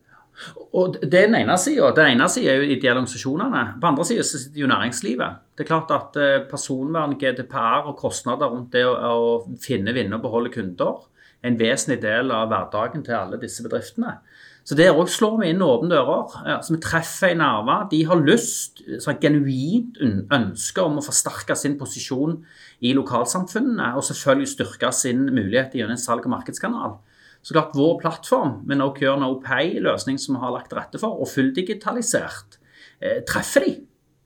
Og 0.73 0.97
Det 1.03 1.15
er 1.15 1.27
den 1.27 1.37
ene 1.43 1.57
sida. 1.59 1.91
Den 1.97 2.15
ene 2.15 2.29
sida 2.33 2.53
er 2.53 2.63
jo 2.63 2.69
ideelle 2.69 3.01
organisasjonene. 3.01 3.65
På 3.81 3.91
andre 3.91 4.07
sida 4.09 4.25
sitter 4.25 4.63
jo 4.63 4.71
næringslivet. 4.71 5.41
Det 5.57 5.65
er 5.65 5.69
klart 5.69 5.91
at 5.95 6.17
eh, 6.17 6.45
personvern, 6.51 7.19
GDPR 7.21 7.91
og 7.91 7.99
kostnader 8.01 8.49
rundt 8.49 8.73
det 8.73 8.87
å, 8.89 8.95
å 8.95 9.59
finne, 9.61 9.95
vinne 9.97 10.17
og 10.17 10.25
beholde 10.25 10.53
kunder 10.55 11.03
er 11.41 11.51
en 11.51 11.59
vesentlig 11.61 12.01
del 12.03 12.33
av 12.37 12.49
hverdagen 12.51 13.05
til 13.05 13.17
alle 13.17 13.41
disse 13.41 13.65
bedriftene. 13.65 14.19
Så 14.65 14.77
der 14.77 14.93
òg 14.93 15.09
slår 15.09 15.39
vi 15.41 15.51
inn 15.51 15.63
åpne 15.65 15.89
dører. 15.91 16.35
Altså, 16.55 16.75
vi 16.77 16.81
treffer 16.85 17.33
en 17.33 17.41
nerve. 17.41 17.77
De 17.91 18.03
har 18.07 18.21
lyst, 18.23 18.83
sånn 19.03 19.21
genuint 19.23 19.97
ønske 20.37 20.85
om 20.85 21.01
å 21.01 21.05
forsterke 21.05 21.57
sin 21.57 21.79
posisjon 21.81 22.37
i 22.85 22.93
lokalsamfunnene, 22.97 23.95
og 23.97 24.05
selvfølgelig 24.07 24.53
styrke 24.53 24.93
sin 24.95 25.25
mulighet 25.31 25.75
gjennom 25.75 25.97
en 25.97 26.03
salg- 26.03 26.29
og 26.29 26.35
markedskanal. 26.37 26.99
Så 27.43 27.57
klart 27.57 27.77
Vår 27.77 27.99
plattform 28.03 28.61
med 28.69 28.81
No 28.81 28.91
Cure 28.97 29.17
No 29.21 29.35
Pay, 29.41 29.79
løsning 29.81 30.19
som 30.21 30.37
vi 30.37 30.43
har 30.43 30.53
lagt 30.55 30.71
til 30.73 30.81
rette 30.81 31.01
for, 31.01 31.21
og 31.21 31.31
fulldigitalisert, 31.31 32.59
eh, 33.01 33.23
treffer 33.29 33.65
de. 33.65 33.77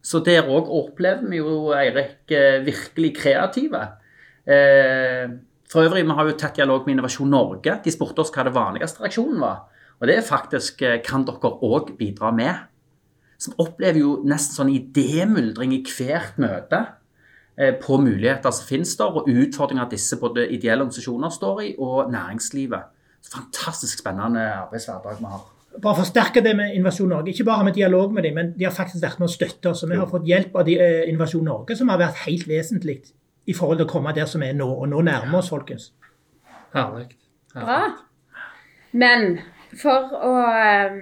Så 0.04 0.20
der 0.20 0.44
òg 0.50 0.68
opplever 0.68 1.24
vi 1.30 1.38
jo 1.38 1.72
Eirik 1.72 2.30
eh, 2.34 2.60
virkelig 2.66 3.14
kreative. 3.16 3.84
Eh, 4.44 5.30
for 5.70 5.86
øvrig, 5.86 6.04
vi 6.04 6.16
har 6.18 6.28
jo 6.28 6.36
tett 6.38 6.58
dialog 6.58 6.84
med 6.84 6.94
Innovasjon 6.98 7.30
Norge. 7.30 7.78
De 7.84 7.92
spurte 7.92 8.20
oss 8.20 8.32
hva 8.34 8.44
det 8.44 8.54
vanligste 8.54 9.00
reaksjonen 9.02 9.40
var. 9.40 9.62
Og 10.00 10.10
det 10.10 10.18
er 10.18 10.26
faktisk 10.26 10.82
eh, 10.82 11.00
kan 11.06 11.24
dere 11.24 11.54
òg 11.64 11.94
bidra 11.98 12.34
med. 12.34 12.66
Som 13.38 13.56
opplever 13.62 14.02
jo 14.02 14.18
nesten 14.26 14.58
sånn 14.58 14.74
idémyldring 14.74 15.72
i 15.78 15.80
hvert 15.86 16.36
møte 16.42 16.82
eh, 17.56 17.72
på 17.80 17.96
muligheter 18.02 18.52
som 18.54 18.68
finnes 18.68 18.92
der, 18.98 19.14
og 19.14 19.30
utfordringer 19.30 19.88
disse 19.90 20.18
både 20.20 20.48
ideelle 20.50 20.84
organisasjoner 20.84 21.32
står 21.32 21.62
i, 21.62 21.70
og 21.78 22.12
næringslivet 22.12 22.90
fantastisk 23.32 23.98
spennende 24.02 24.44
arbeidshverdag 24.52 25.18
vi 25.18 25.32
har. 25.32 25.42
Bare 25.82 25.98
forsterke 25.98 26.42
det 26.44 26.52
med 26.56 26.74
Innovasjon 26.74 27.08
Norge. 27.10 27.32
Ikke 27.32 27.44
bare 27.44 27.56
har 27.56 27.64
vi 27.64 27.80
dialog 27.80 28.12
med 28.14 28.22
dem, 28.22 28.34
men 28.34 28.52
de 28.58 28.64
har 28.64 28.74
faktisk 28.74 29.02
vært 29.02 29.18
med 29.18 29.26
å 29.28 29.32
støtte 29.32 29.72
oss. 29.72 29.82
og 29.82 29.90
Vi 29.90 29.96
har 29.98 30.06
fått 30.06 30.28
hjelp 30.28 30.54
av 30.54 30.64
de, 30.64 30.78
eh, 30.78 31.08
Innovasjon 31.08 31.44
Norge, 31.44 31.76
som 31.76 31.88
har 31.88 31.98
vært 31.98 32.22
helt 32.26 32.46
vesentlig 32.48 33.00
i 33.46 33.52
forhold 33.52 33.78
til 33.78 33.86
å 33.86 33.90
komme 33.90 34.14
der 34.14 34.26
som 34.26 34.42
er 34.42 34.52
nå. 34.52 34.68
Og 34.68 34.88
nå 34.88 35.02
nærmer 35.02 35.38
oss, 35.38 35.50
folkens. 35.50 35.90
Herlig. 36.74 37.08
Bra. 37.54 37.80
Men 38.92 39.40
for 39.78 40.14
å 40.14 40.32
um, 40.90 41.00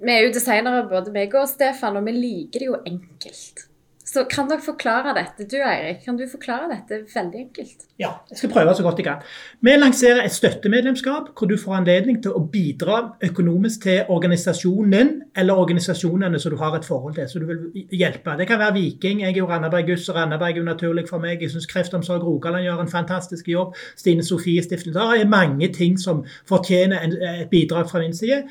Vi 0.00 0.12
er 0.12 0.22
jo 0.24 0.32
designere, 0.32 0.88
både 0.88 1.12
meg 1.12 1.34
og 1.34 1.48
Stefan, 1.48 1.96
og 1.96 2.06
vi 2.06 2.12
liker 2.16 2.62
det 2.62 2.68
jo 2.70 2.78
enkelt. 2.86 3.66
Så 4.10 4.24
kan 4.26 4.48
dere 4.50 4.58
forklare 4.64 5.12
dette? 5.14 5.44
Du 5.46 5.60
Eirik, 5.62 6.00
kan 6.02 6.16
du 6.18 6.24
forklare 6.26 6.66
dette 6.72 6.96
veldig 7.12 7.38
enkelt? 7.44 7.84
Ja, 8.00 8.08
jeg 8.30 8.40
skal 8.40 8.50
prøve 8.50 8.72
så 8.74 8.82
godt 8.82 8.98
jeg 8.98 9.06
kan. 9.06 9.20
Vi 9.62 9.74
lanserer 9.76 10.24
et 10.24 10.34
støttemedlemskap 10.34 11.28
hvor 11.38 11.50
du 11.50 11.54
får 11.60 11.76
anledning 11.78 12.18
til 12.24 12.34
å 12.34 12.42
bidra 12.50 12.96
økonomisk 13.28 13.86
til 13.86 14.10
organisasjonen 14.10 15.12
eller 15.38 15.62
organisasjonene 15.62 16.42
som 16.42 16.56
du 16.56 16.58
har 16.58 16.74
et 16.80 16.88
forhold 16.88 17.14
til, 17.20 17.28
så 17.30 17.38
du 17.38 17.46
vil 17.52 17.86
hjelpe. 18.00 18.34
Det 18.40 18.48
kan 18.50 18.58
være 18.58 18.78
Viking, 18.80 19.22
jeg 19.22 19.36
er 19.36 19.42
jo 19.44 19.46
Randaberg-guss, 19.52 20.08
og 20.10 20.18
Randaberg 20.18 20.58
er 20.58 20.62
jo 20.64 20.66
naturlig 20.66 21.06
for 21.08 21.22
meg. 21.22 21.38
Jeg 21.38 21.54
syns 21.54 21.70
Kreftomsorg 21.70 22.26
Rogaland 22.26 22.66
gjør 22.66 22.82
en 22.82 22.90
fantastisk 22.90 23.48
jobb. 23.54 23.78
Stine 23.96 24.26
Sofie 24.26 24.66
Stiftelsen. 24.66 24.98
Det 24.98 25.22
er 25.22 25.34
mange 25.38 25.70
ting 25.76 25.98
som 26.00 26.24
fortjener 26.50 27.06
et 27.06 27.50
bidrag 27.52 27.86
fra 27.90 28.02
min 28.02 28.16
side. 28.16 28.42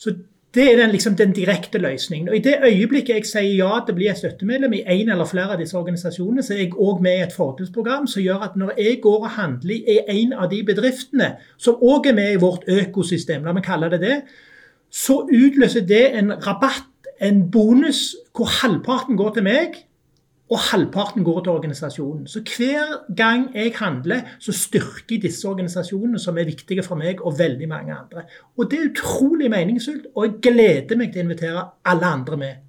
Så 0.00 0.16
Det 0.54 0.64
er 0.72 0.76
den, 0.76 0.90
liksom, 0.92 1.14
den 1.16 1.32
direkte 1.32 1.78
løsningen. 1.78 2.28
Og 2.28 2.36
I 2.36 2.42
det 2.44 2.58
øyeblikket 2.64 3.14
jeg 3.14 3.24
sier 3.24 3.54
ja 3.56 3.78
til 3.80 3.94
å 3.94 3.96
bli 3.96 4.10
støttemedlem 4.12 4.74
i 4.76 4.82
en 4.84 5.12
eller 5.14 5.28
flere 5.28 5.54
av 5.54 5.62
disse 5.62 5.78
organisasjonene, 5.78 6.44
så 6.44 6.52
er 6.52 6.66
jeg 6.66 6.74
òg 6.76 7.00
med 7.00 7.16
i 7.16 7.22
et 7.24 7.32
fordelsprogram 7.32 8.06
som 8.10 8.20
gjør 8.20 8.44
at 8.44 8.58
når 8.60 8.74
jeg 8.76 8.98
går 9.04 9.24
og 9.24 9.32
handler 9.38 9.92
i 9.94 9.98
en 10.12 10.34
av 10.36 10.50
de 10.52 10.60
bedriftene 10.68 11.30
som 11.56 11.80
òg 11.80 12.10
er 12.10 12.18
med 12.18 12.34
i 12.34 12.42
vårt 12.42 12.68
økosystem, 12.68 13.46
la 13.48 13.56
meg 13.56 13.64
kalle 13.64 13.88
det 13.94 14.02
det, 14.04 14.18
så 14.92 15.22
utløser 15.24 15.86
det 15.88 16.04
en 16.20 16.34
rabatt, 16.36 16.90
en 17.22 17.46
bonus, 17.50 18.10
hvor 18.36 18.50
halvparten 18.60 19.16
går 19.16 19.32
til 19.38 19.46
meg, 19.46 19.80
og 20.52 20.58
halvparten 20.60 21.24
går 21.24 21.40
til 21.40 21.52
organisasjonen. 21.52 22.26
Så 22.28 22.42
hver 22.44 22.98
gang 23.16 23.46
jeg 23.56 23.72
handler, 23.78 24.20
så 24.38 24.52
styrker 24.52 25.14
jeg 25.14 25.22
disse 25.22 25.48
organisasjonene 25.48 26.20
som 26.20 26.36
er 26.38 26.50
viktige 26.50 26.84
for 26.84 27.00
meg 27.00 27.22
og 27.24 27.38
veldig 27.38 27.68
mange 27.70 27.94
andre. 27.96 28.26
Og 28.58 28.68
det 28.70 28.80
er 28.80 28.90
utrolig 28.90 29.48
meningsfullt, 29.50 30.10
og 30.14 30.26
jeg 30.26 30.34
gleder 30.44 31.00
meg 31.00 31.14
til 31.14 31.22
å 31.22 31.26
invitere 31.26 31.64
alle 31.88 32.12
andre 32.18 32.40
med. 32.42 32.60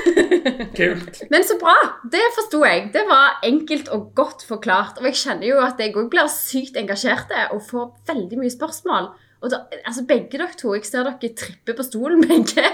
Kult. 0.78 1.22
Men 1.32 1.44
så 1.48 1.58
bra! 1.58 1.74
Det 2.12 2.22
forsto 2.36 2.62
jeg. 2.64 2.86
Det 2.94 3.02
var 3.08 3.42
enkelt 3.46 3.90
og 3.96 4.12
godt 4.14 4.46
forklart. 4.46 5.02
Og 5.02 5.10
jeg 5.10 5.18
kjenner 5.24 5.50
jo 5.50 5.58
at 5.64 5.82
jeg 5.82 5.96
òg 5.96 6.06
blir 6.12 6.30
sykt 6.30 6.78
engasjert 6.78 7.34
og 7.50 7.64
får 7.66 7.90
veldig 8.12 8.38
mye 8.44 8.54
spørsmål. 8.54 9.10
Og 9.40 9.50
da, 9.50 9.64
altså 9.82 10.04
Begge 10.06 10.38
dere 10.38 10.54
to, 10.58 10.74
jeg 10.76 10.86
ser 10.86 11.06
dere 11.08 11.34
tripper 11.34 11.74
på 11.76 11.86
stolen, 11.86 12.22
begge. 12.28 12.66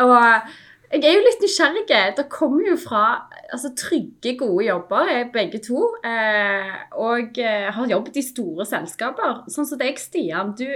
Og 0.00 0.52
jeg 0.92 1.08
er 1.08 1.16
jo 1.16 1.24
litt 1.24 1.40
nysgjerrig. 1.40 1.84
Dere 1.88 2.24
kommer 2.30 2.66
jo 2.66 2.74
fra 2.80 3.04
altså, 3.48 3.70
trygge, 3.78 4.34
gode 4.40 4.66
jobber, 4.66 5.08
eh, 5.08 5.30
begge 5.32 5.62
to. 5.64 5.86
Eh, 6.04 6.74
og 7.00 7.38
eh, 7.40 7.70
har 7.72 7.88
jobbet 7.88 8.18
i 8.20 8.26
store 8.26 8.66
selskaper. 8.68 9.46
Sånn 9.52 9.68
som 9.68 9.80
deg, 9.80 10.00
Stian. 10.00 10.52
Du 10.58 10.66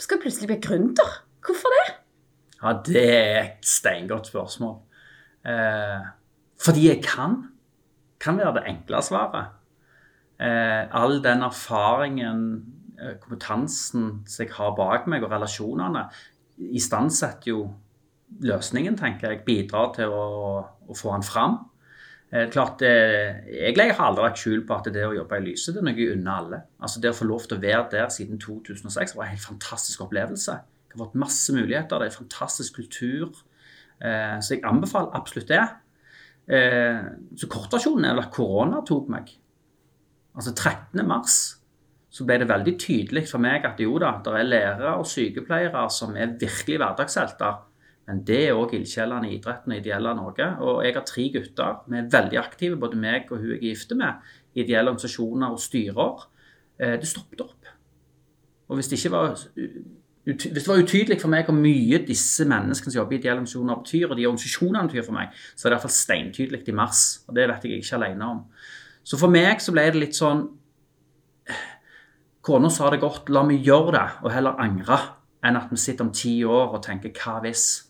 skal 0.00 0.22
plutselig 0.22 0.52
bli 0.52 0.60
gründer. 0.62 1.18
Hvorfor 1.42 1.74
det? 1.74 1.86
Ja, 2.60 2.76
det 2.86 3.04
er 3.08 3.38
et 3.40 3.66
steingodt 3.66 4.30
spørsmål. 4.30 4.76
Eh, 5.48 6.10
fordi 6.60 6.88
jeg 6.92 7.02
kan. 7.04 7.40
Kan 8.20 8.38
være 8.38 8.60
det 8.60 8.66
enkle 8.68 9.02
svaret. 9.02 9.56
Eh, 10.40 10.86
all 10.96 11.18
den 11.24 11.42
erfaringen, 11.42 12.42
eh, 13.00 13.16
kompetansen 13.20 14.22
som 14.26 14.44
jeg 14.44 14.52
har 14.54 14.76
bak 14.76 15.06
meg, 15.08 15.24
og 15.24 15.32
relasjonene, 15.32 16.06
istandsetter 16.60 17.50
jo 17.50 17.62
løsningen, 18.44 18.96
tenker 18.98 19.32
jeg. 19.34 19.44
Bidrar 19.46 19.92
til 19.96 20.12
å, 20.14 20.24
å 20.88 20.96
få 20.96 21.12
den 21.16 21.26
fram. 21.26 21.58
Eh, 22.30 22.46
klart, 22.50 22.82
eh, 22.86 23.42
Jeg 23.50 23.74
har 23.76 24.06
aldri 24.06 24.22
lagt 24.22 24.38
skjul 24.38 24.62
på 24.66 24.76
at 24.76 24.92
det 24.94 25.02
å 25.02 25.16
jobbe 25.16 25.40
i 25.40 25.46
lyset 25.48 25.74
det 25.74 25.82
er 25.82 25.88
noe 25.88 26.10
unner 26.14 26.32
alle. 26.32 26.62
Altså 26.80 27.00
Det 27.00 27.10
å 27.10 27.18
få 27.18 27.26
lov 27.26 27.46
til 27.46 27.58
å 27.58 27.62
være 27.62 27.88
der 27.90 28.08
siden 28.08 28.38
2006 28.38 29.16
var 29.16 29.24
en 29.24 29.34
helt 29.34 29.48
fantastisk 29.48 30.04
opplevelse. 30.06 30.52
Jeg 30.90 30.94
har 30.98 31.04
fått 31.04 31.18
masse 31.18 31.52
muligheter. 31.54 31.98
Det 31.98 32.06
er 32.06 32.12
en 32.12 32.22
fantastisk 32.24 32.76
kultur. 32.78 33.34
Eh, 34.00 34.38
så 34.38 34.54
jeg 34.54 34.64
anbefaler 34.64 35.14
absolutt 35.14 35.48
det. 35.48 35.64
Eh, 36.50 37.02
så 37.36 37.48
kortversjonen 37.50 38.04
er 38.04 38.22
at 38.22 38.32
korona 38.32 38.82
tok 38.86 39.08
meg. 39.08 39.34
Altså 40.34 40.54
13. 40.54 41.06
mars 41.06 41.56
så 42.10 42.26
ble 42.26 42.40
det 42.42 42.48
veldig 42.50 42.74
tydelig 42.78 43.28
for 43.30 43.42
meg 43.42 43.66
at 43.66 43.78
jo 43.82 43.98
da, 44.02 44.16
det 44.24 44.32
er 44.34 44.48
lærere 44.48 44.94
og 44.98 45.06
sykepleiere 45.06 45.84
som 45.94 46.16
er 46.18 46.34
virkelig 46.40 46.80
hverdagshelter. 46.80 47.60
Men 48.10 48.24
det 48.26 48.40
er 48.48 48.58
òg 48.58 48.72
ildsjelene 48.74 49.28
i 49.28 49.36
idretten 49.36 49.70
og 49.70 49.78
ideelle 49.78 50.12
Norge. 50.18 50.46
Og 50.66 50.82
jeg 50.82 50.96
har 50.96 51.06
tre 51.06 51.28
gutter. 51.36 51.76
Vi 51.86 51.98
er 52.00 52.08
veldig 52.10 52.40
aktive, 52.40 52.78
både 52.80 52.98
meg 52.98 53.30
og 53.30 53.38
hun 53.38 53.52
jeg 53.52 53.60
er 53.60 53.68
gift 53.68 53.94
med, 53.94 54.32
ideelle 54.58 54.90
organisasjoner 54.90 55.54
og 55.54 55.62
styrer. 55.62 56.24
Eh, 56.80 56.96
det 56.98 57.06
stoppet 57.06 57.44
opp. 57.44 57.70
Og 58.70 58.78
hvis 58.78 58.90
det 58.90 58.98
ikke 58.98 59.14
var 59.14 59.38
hvis 60.24 60.52
det 60.52 60.68
var 60.68 60.82
utydelig 60.82 61.16
for 61.22 61.32
meg 61.32 61.46
hvor 61.48 61.56
mye 61.56 62.02
disse 62.04 62.44
menneskene 62.46 62.92
som 62.92 63.00
jobber 63.00 63.16
i 63.16 63.18
ideelle 63.22 63.40
organisasjoner 63.40 63.78
betyr, 63.80 64.10
og 64.10 64.18
de 64.18 64.26
organisasjonene 64.28 64.90
betyr 64.90 65.06
for 65.06 65.16
meg, 65.16 65.30
så 65.56 65.66
er 65.66 65.70
det 65.70 65.78
iallfall 65.78 65.94
steintydelig 65.94 66.60
i 66.68 66.74
mars. 66.76 67.04
Og 67.26 67.38
det 67.38 67.46
vet 67.48 67.64
jeg 67.64 67.80
ikke 67.80 67.96
alene 67.96 68.28
om. 68.34 68.42
Så 69.02 69.18
for 69.18 69.32
meg 69.32 69.62
så 69.64 69.72
ble 69.74 69.86
det 69.88 70.02
litt 70.02 70.18
sånn 70.18 70.48
Kona 72.44 72.70
sa 72.72 72.88
det 72.88 73.02
godt, 73.02 73.28
la 73.28 73.42
meg 73.44 73.66
gjøre 73.66 73.92
det, 73.92 74.04
og 74.24 74.32
heller 74.32 74.60
angre, 74.64 74.96
enn 75.44 75.58
at 75.58 75.68
vi 75.68 75.76
sitter 75.76 76.06
om 76.06 76.12
ti 76.14 76.38
år 76.48 76.72
og 76.72 76.80
tenker 76.86 77.12
hva 77.12 77.34
hvis? 77.44 77.89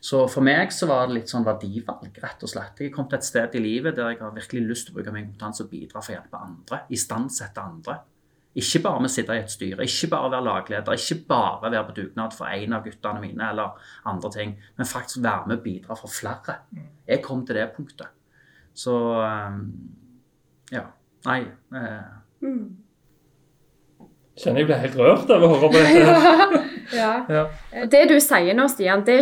Så 0.00 0.20
for 0.30 0.46
meg 0.46 0.70
så 0.72 0.86
var 0.86 1.08
det 1.08 1.16
litt 1.16 1.32
sånn 1.32 1.46
verdivalg, 1.46 2.12
rett 2.22 2.44
og 2.46 2.50
slett. 2.52 2.78
Jeg 2.84 2.92
kom 2.94 3.08
til 3.10 3.18
et 3.18 3.26
sted 3.26 3.56
i 3.58 3.62
livet 3.62 3.96
der 3.96 4.12
jeg 4.12 4.20
har 4.22 4.36
virkelig 4.36 4.62
lyst 4.68 4.86
til 4.86 4.94
å 4.94 4.98
bruke 5.00 5.14
min 5.14 5.26
kompetanse 5.32 5.64
og 5.64 5.72
bidra 5.72 6.02
for 6.02 6.12
å 6.12 6.16
hjelpe 6.18 6.38
andre. 6.44 6.80
Istandsette 6.94 7.64
andre. 7.64 7.96
Ikke 8.58 8.80
bare 8.82 9.02
med 9.02 9.10
å 9.10 9.12
sitte 9.12 9.34
i 9.36 9.42
et 9.42 9.52
styre, 9.52 9.84
ikke 9.86 10.08
bare 10.14 10.30
være 10.32 10.46
lagleder, 10.46 10.96
ikke 10.98 11.18
bare 11.28 11.70
være 11.70 11.84
på 11.90 11.96
dugnad 11.98 12.34
for 12.34 12.50
en 12.50 12.72
av 12.78 12.86
guttene 12.86 13.20
mine 13.22 13.50
eller 13.52 13.90
andre 14.10 14.30
ting, 14.34 14.54
men 14.78 14.88
faktisk 14.88 15.20
være 15.22 15.50
med 15.50 15.58
og 15.58 15.66
bidra 15.66 15.98
for 15.98 16.10
flere. 16.10 16.56
Jeg 17.06 17.22
kom 17.26 17.44
til 17.46 17.58
det 17.58 17.68
punktet. 17.76 18.14
Så 18.78 18.94
ja. 20.72 20.84
Nei. 21.26 21.40
Eh, 21.74 22.48
Kjenner 24.38 24.62
jeg 24.62 24.68
blir 24.68 24.82
helt 24.84 24.98
rørt 25.00 25.30
av 25.34 25.42
å 25.42 25.48
høre 25.50 25.70
på 25.72 25.78
dette. 25.82 26.60
Ja. 26.94 27.12
Ja. 27.28 27.44
Det 27.90 28.00
du 28.10 28.16
sier 28.22 28.56
nå, 28.56 28.66
Stian, 28.72 29.04
det, 29.06 29.20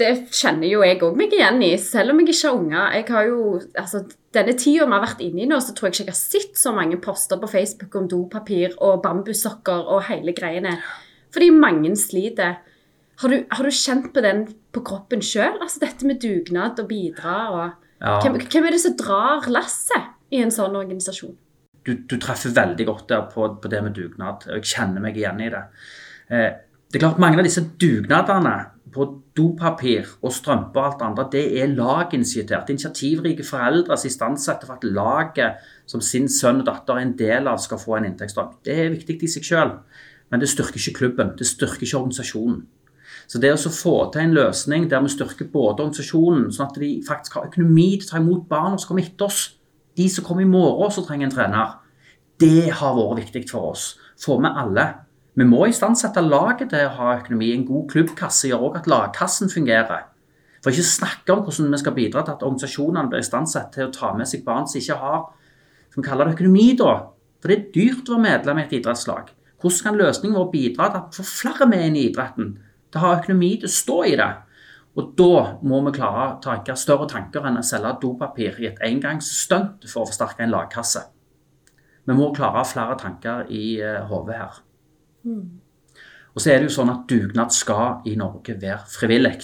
det 0.00 0.10
kjenner 0.34 0.68
jo 0.68 0.82
jeg 0.86 1.00
òg 1.06 1.16
meg 1.18 1.34
igjen 1.34 1.62
i. 1.62 1.72
Selv 1.80 2.14
om 2.14 2.20
jeg 2.22 2.32
ikke 2.32 2.48
har 2.48 2.58
unger. 2.58 2.96
Jeg 2.98 3.06
har 3.10 3.28
jo, 3.30 3.40
altså, 3.80 4.02
denne 4.34 4.56
tida 4.58 4.88
vi 4.88 4.96
har 4.96 5.04
vært 5.04 5.22
inne 5.24 5.44
i 5.44 5.48
nå, 5.50 5.60
så 5.62 5.74
tror 5.74 5.88
jeg 5.90 5.96
ikke 5.96 6.06
jeg 6.08 6.14
har 6.14 6.20
sett 6.20 6.60
så 6.60 6.74
mange 6.76 6.98
poster 7.04 7.40
på 7.40 7.50
Facebook 7.50 7.94
om 8.00 8.10
dopapir 8.10 8.74
og 8.80 9.02
bambussokker 9.04 9.90
og 9.94 10.06
hele 10.10 10.34
greiene. 10.36 10.76
Fordi 11.34 11.52
mange 11.54 11.94
sliter. 11.98 12.58
Har 13.22 13.30
du, 13.30 13.44
har 13.46 13.62
du 13.62 13.70
kjent 13.70 14.10
på 14.14 14.22
den 14.24 14.48
på 14.74 14.82
kroppen 14.86 15.22
sjøl? 15.22 15.60
Altså 15.62 15.84
dette 15.84 16.06
med 16.06 16.18
dugnad 16.22 16.80
og 16.82 16.90
bidra 16.90 17.38
og 17.52 17.64
ja. 18.02 18.18
hvem, 18.24 18.40
hvem 18.42 18.66
er 18.66 18.74
det 18.74 18.82
som 18.82 18.98
drar 18.98 19.46
lasset 19.54 20.10
i 20.34 20.42
en 20.42 20.50
sånn 20.54 20.74
organisasjon? 20.74 21.36
du, 21.84 21.92
du, 22.08 22.16
treffer 22.20 22.54
veldig 22.56 22.86
godt 22.88 23.08
der 23.12 23.26
på, 23.32 23.46
på, 23.60 23.70
det 23.70 23.82
med 23.84 23.96
dugnad. 23.96 24.46
og 24.48 24.60
Jeg 24.60 24.70
kjenner 24.74 25.04
meg 25.04 25.18
igjen 25.20 25.42
i 25.44 25.50
det. 25.52 25.62
Eh, 26.32 26.50
det 26.94 27.00
er 27.00 27.08
klart 27.08 27.18
Mange 27.18 27.40
av 27.42 27.46
disse 27.46 27.62
dugnadene 27.82 28.54
på 28.94 29.04
dopapir 29.34 30.06
og 30.22 30.30
strømper 30.30 30.78
og 30.78 30.84
alt 30.86 31.00
andre, 31.02 31.24
det 31.32 31.42
er 31.58 31.72
laginitiert. 31.74 32.68
Initiativrike 32.70 33.42
foreldre 33.42 33.96
som 33.98 34.36
for 34.38 34.76
at 34.76 34.84
laget 34.86 35.64
som 35.90 36.00
sin 36.00 36.28
sønn 36.30 36.62
og 36.62 36.68
datter 36.68 36.94
er 36.94 37.02
en 37.02 37.16
del 37.18 37.48
av, 37.50 37.58
skal 37.58 37.80
få 37.82 37.96
en 37.96 38.06
inntektsstrøm. 38.06 38.52
Det 38.62 38.78
er 38.78 38.94
viktig 38.94 39.18
i 39.26 39.32
seg 39.32 39.48
selv, 39.48 39.72
men 40.30 40.38
det 40.38 40.52
styrker 40.52 40.78
ikke 40.78 40.98
klubben. 41.00 41.34
Det 41.34 41.48
styrker 41.50 41.82
ikke 41.82 41.98
organisasjonen. 41.98 42.62
Så 43.26 43.40
det 43.42 43.50
å 43.50 43.74
få 43.74 43.96
til 44.14 44.28
en 44.28 44.36
løsning 44.38 44.86
der 44.86 45.02
vi 45.02 45.10
styrker 45.10 45.50
både 45.50 45.88
organisasjonen, 45.88 46.52
sånn 46.54 46.70
at 46.70 46.78
de 46.78 46.92
faktisk 47.02 47.40
har 47.40 47.48
økonomi 47.50 47.88
til 47.96 48.06
å 48.06 48.12
ta 48.12 48.22
imot 48.22 48.46
barna 48.46 48.78
som 48.78 48.92
kommer 48.92 49.02
etter 49.02 49.26
oss, 49.26 49.56
de 49.98 50.06
som 50.06 50.22
kommer 50.26 50.46
i 50.46 50.50
morgen 50.50 50.94
som 50.94 51.06
trenger 51.08 51.26
en 51.26 51.34
trener, 51.34 51.74
det 52.38 52.70
har 52.70 52.94
vært 52.94 53.24
viktig 53.24 53.48
for 53.50 53.72
oss. 53.74 53.96
Få 54.20 54.38
med 54.38 54.54
alle. 54.54 54.86
Vi 55.34 55.44
må 55.44 55.64
istandsette 55.66 56.22
laget 56.22 56.70
til 56.70 56.86
å 56.86 56.96
ha 56.98 57.14
økonomi. 57.18 57.52
En 57.54 57.66
god 57.66 57.88
klubbkasse 57.90 58.50
gjør 58.50 58.68
òg 58.68 58.76
at 58.82 58.90
lagkassen 58.90 59.50
fungerer. 59.50 60.10
For 60.62 60.72
ikke 60.72 60.88
snakke 60.88 61.34
om 61.34 61.42
hvordan 61.44 61.74
vi 61.74 61.80
skal 61.82 61.96
bidra 61.96 62.22
til 62.24 62.36
at 62.36 62.44
organisasjonene 62.46 63.10
blir 63.10 63.24
istandsatt 63.24 63.74
til 63.74 63.88
å 63.88 63.94
ta 63.94 64.12
med 64.16 64.30
seg 64.30 64.44
barn 64.46 64.68
som 64.70 64.80
ikke 64.80 65.00
har 65.00 65.24
som 65.94 66.02
vi 66.02 66.08
kaller 66.08 66.26
det 66.26 66.34
økonomi, 66.34 66.72
da. 66.78 66.94
For 67.38 67.50
det 67.50 67.56
er 67.56 67.66
dyrt 67.74 68.08
å 68.08 68.16
være 68.16 68.24
medlem 68.24 68.58
i 68.58 68.64
et 68.64 68.72
idrettslag. 68.80 69.28
Hvordan 69.62 69.86
kan 69.86 69.98
løsningen 70.00 70.38
vår 70.38 70.48
bidra 70.50 70.88
til 70.90 71.00
at 71.00 71.18
få 71.18 71.26
flere 71.28 71.68
med 71.70 71.84
inn 71.86 71.98
i 72.00 72.08
idretten? 72.08 72.48
Til 72.90 72.98
å 72.98 73.04
ha 73.04 73.12
økonomi 73.20 73.52
til 73.60 73.70
å 73.70 73.74
stå 73.74 73.98
i 74.10 74.16
det. 74.18 74.30
Og 74.98 75.14
da 75.18 75.38
må 75.66 75.80
vi 75.86 75.94
klare 75.94 76.26
å 76.32 76.40
tenke 76.42 76.74
større 76.78 77.06
tanker 77.10 77.46
enn 77.46 77.60
å 77.60 77.66
selge 77.66 77.94
dopapir 78.02 78.58
i 78.62 78.68
et 78.70 78.82
engangsstunt 78.88 79.86
for 79.86 80.02
å 80.02 80.10
forsterke 80.10 80.42
en 80.42 80.54
lagkasse. 80.54 81.04
Vi 82.04 82.18
må 82.18 82.32
klare 82.34 82.66
flere 82.68 82.98
tanker 83.00 83.46
i 83.54 83.64
uh, 83.82 84.04
hodet 84.10 84.38
her. 84.38 84.63
Mm. 85.24 85.60
Og 86.34 86.42
så 86.42 86.50
er 86.50 86.58
det 86.58 86.68
jo 86.68 86.74
sånn 86.74 86.90
at 86.90 87.06
dugnad 87.10 87.54
skal 87.54 88.02
i 88.10 88.16
Norge 88.18 88.56
være 88.60 88.82
frivillig. 88.90 89.36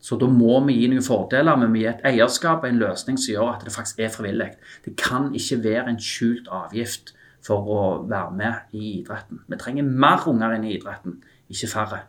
Så 0.00 0.16
da 0.16 0.26
må 0.32 0.62
vi 0.64 0.78
gi 0.78 0.86
noen 0.88 1.04
fordeler, 1.04 1.58
men 1.60 1.74
vi 1.74 1.82
gir 1.82 1.92
et 1.92 2.06
eierskap 2.08 2.64
og 2.64 2.70
en 2.70 2.80
løsning 2.80 3.18
som 3.20 3.34
gjør 3.34 3.50
at 3.52 3.66
det 3.66 3.74
faktisk 3.74 4.00
er 4.00 4.14
frivillig. 4.14 4.48
Det 4.86 4.94
kan 4.96 5.28
ikke 5.36 5.60
være 5.66 5.90
en 5.92 6.00
skjult 6.00 6.48
avgift 6.56 7.12
for 7.44 7.68
å 7.68 7.82
være 8.08 8.32
med 8.36 8.76
i 8.76 8.94
idretten. 9.00 9.42
Vi 9.48 9.60
trenger 9.60 9.92
mer 10.06 10.24
unger 10.28 10.56
inn 10.56 10.64
i 10.68 10.72
idretten, 10.78 11.20
ikke 11.52 11.68
færre. 11.68 12.00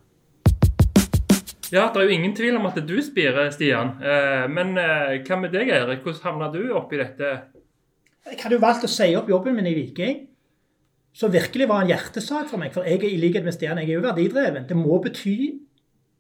Ja, 1.71 1.87
Det 1.87 2.01
er 2.01 2.07
jo 2.07 2.15
ingen 2.15 2.35
tvil 2.35 2.55
om 2.55 2.65
at 2.67 2.79
du 2.87 2.97
spirer, 3.01 3.49
Stian. 3.51 3.95
Eh, 4.03 4.47
men 4.51 4.75
eh, 4.77 5.21
hva 5.23 5.37
med 5.39 5.53
deg, 5.55 5.69
Eirik? 5.71 6.03
Hvordan 6.03 6.23
havna 6.23 6.49
du 6.51 6.73
oppi 6.75 6.99
dette? 6.99 7.29
Jeg 8.27 8.39
hadde 8.43 8.57
jo 8.57 8.63
valgt 8.63 8.83
å 8.83 8.91
si 8.91 9.07
opp 9.15 9.29
jobben 9.31 9.55
min 9.55 9.69
i 9.71 9.75
Viking. 9.77 10.27
Som 11.13 11.33
virkelig 11.33 11.67
var 11.67 11.83
en 11.83 11.91
hjertesak 11.91 12.49
for 12.49 12.61
meg. 12.61 12.71
For 12.73 12.87
jeg 12.87 13.01
er 13.01 13.09
i 13.09 13.19
likhet 13.19 13.43
med 13.43 13.55
Stian, 13.55 13.79
jeg 13.81 13.89
er 13.89 13.99
jo 13.99 14.05
verdidreven. 14.05 14.67
Det 14.69 14.77
må 14.79 14.99
bety 15.03 15.35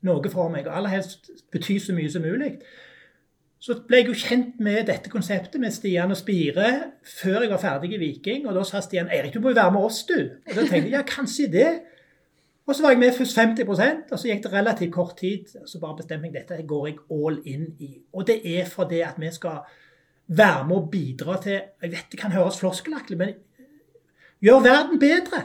noe 0.07 0.31
for 0.33 0.51
meg. 0.51 0.67
Og 0.67 0.77
aller 0.77 0.97
helst 0.97 1.31
bety 1.53 1.77
så 1.79 1.95
mye 1.95 2.11
som 2.11 2.25
mulig. 2.25 2.57
Så 3.61 3.75
ble 3.85 3.99
jeg 4.01 4.09
jo 4.09 4.17
kjent 4.17 4.61
med 4.63 4.87
dette 4.89 5.09
konseptet 5.13 5.61
med 5.61 5.73
Stian 5.73 6.11
og 6.11 6.17
Spire 6.17 6.69
før 7.05 7.43
jeg 7.43 7.51
var 7.51 7.61
ferdig 7.61 7.93
i 7.93 7.99
Viking. 8.01 8.47
Og 8.49 8.57
da 8.57 8.65
sa 8.65 8.81
Stian 8.81 9.11
Erik, 9.13 9.35
du 9.35 9.43
må 9.43 9.53
jo 9.53 9.59
være 9.59 9.75
med 9.75 9.85
oss, 9.85 10.01
du. 10.09 10.17
Og 10.17 10.55
da 10.55 10.63
tenkte 10.65 10.89
jeg 10.89 10.95
ja, 10.95 11.03
kanskje 11.07 11.47
det. 11.53 11.69
Og 12.65 12.75
så 12.75 12.83
var 12.85 12.95
jeg 12.95 13.01
med 13.03 13.13
først 13.13 13.37
50 13.37 13.69
og 13.69 14.19
så 14.19 14.27
gikk 14.29 14.43
det 14.43 14.53
relativt 14.53 14.93
kort 14.93 15.13
tid. 15.19 15.45
Så 15.65 15.79
bare 15.79 15.99
bestemte 15.99 16.29
jeg 16.29 16.39
dette 16.39 16.65
går 16.67 16.87
jeg 16.87 16.97
all 17.13 17.39
in 17.45 17.69
i. 17.79 17.93
Og 18.13 18.25
det 18.27 18.41
er 18.47 18.65
fordi 18.69 19.03
at 19.05 19.21
vi 19.21 19.29
skal 19.31 19.61
være 20.27 20.67
med 20.67 20.75
og 20.75 20.89
bidra 20.91 21.37
til 21.41 21.61
Jeg 21.81 21.91
vet 21.91 22.11
det 22.11 22.19
kan 22.19 22.31
høres 22.31 22.59
floskelaktig, 22.59 23.17
men 23.17 23.33
gjør 24.41 24.63
verden 24.65 25.01
bedre. 25.01 25.41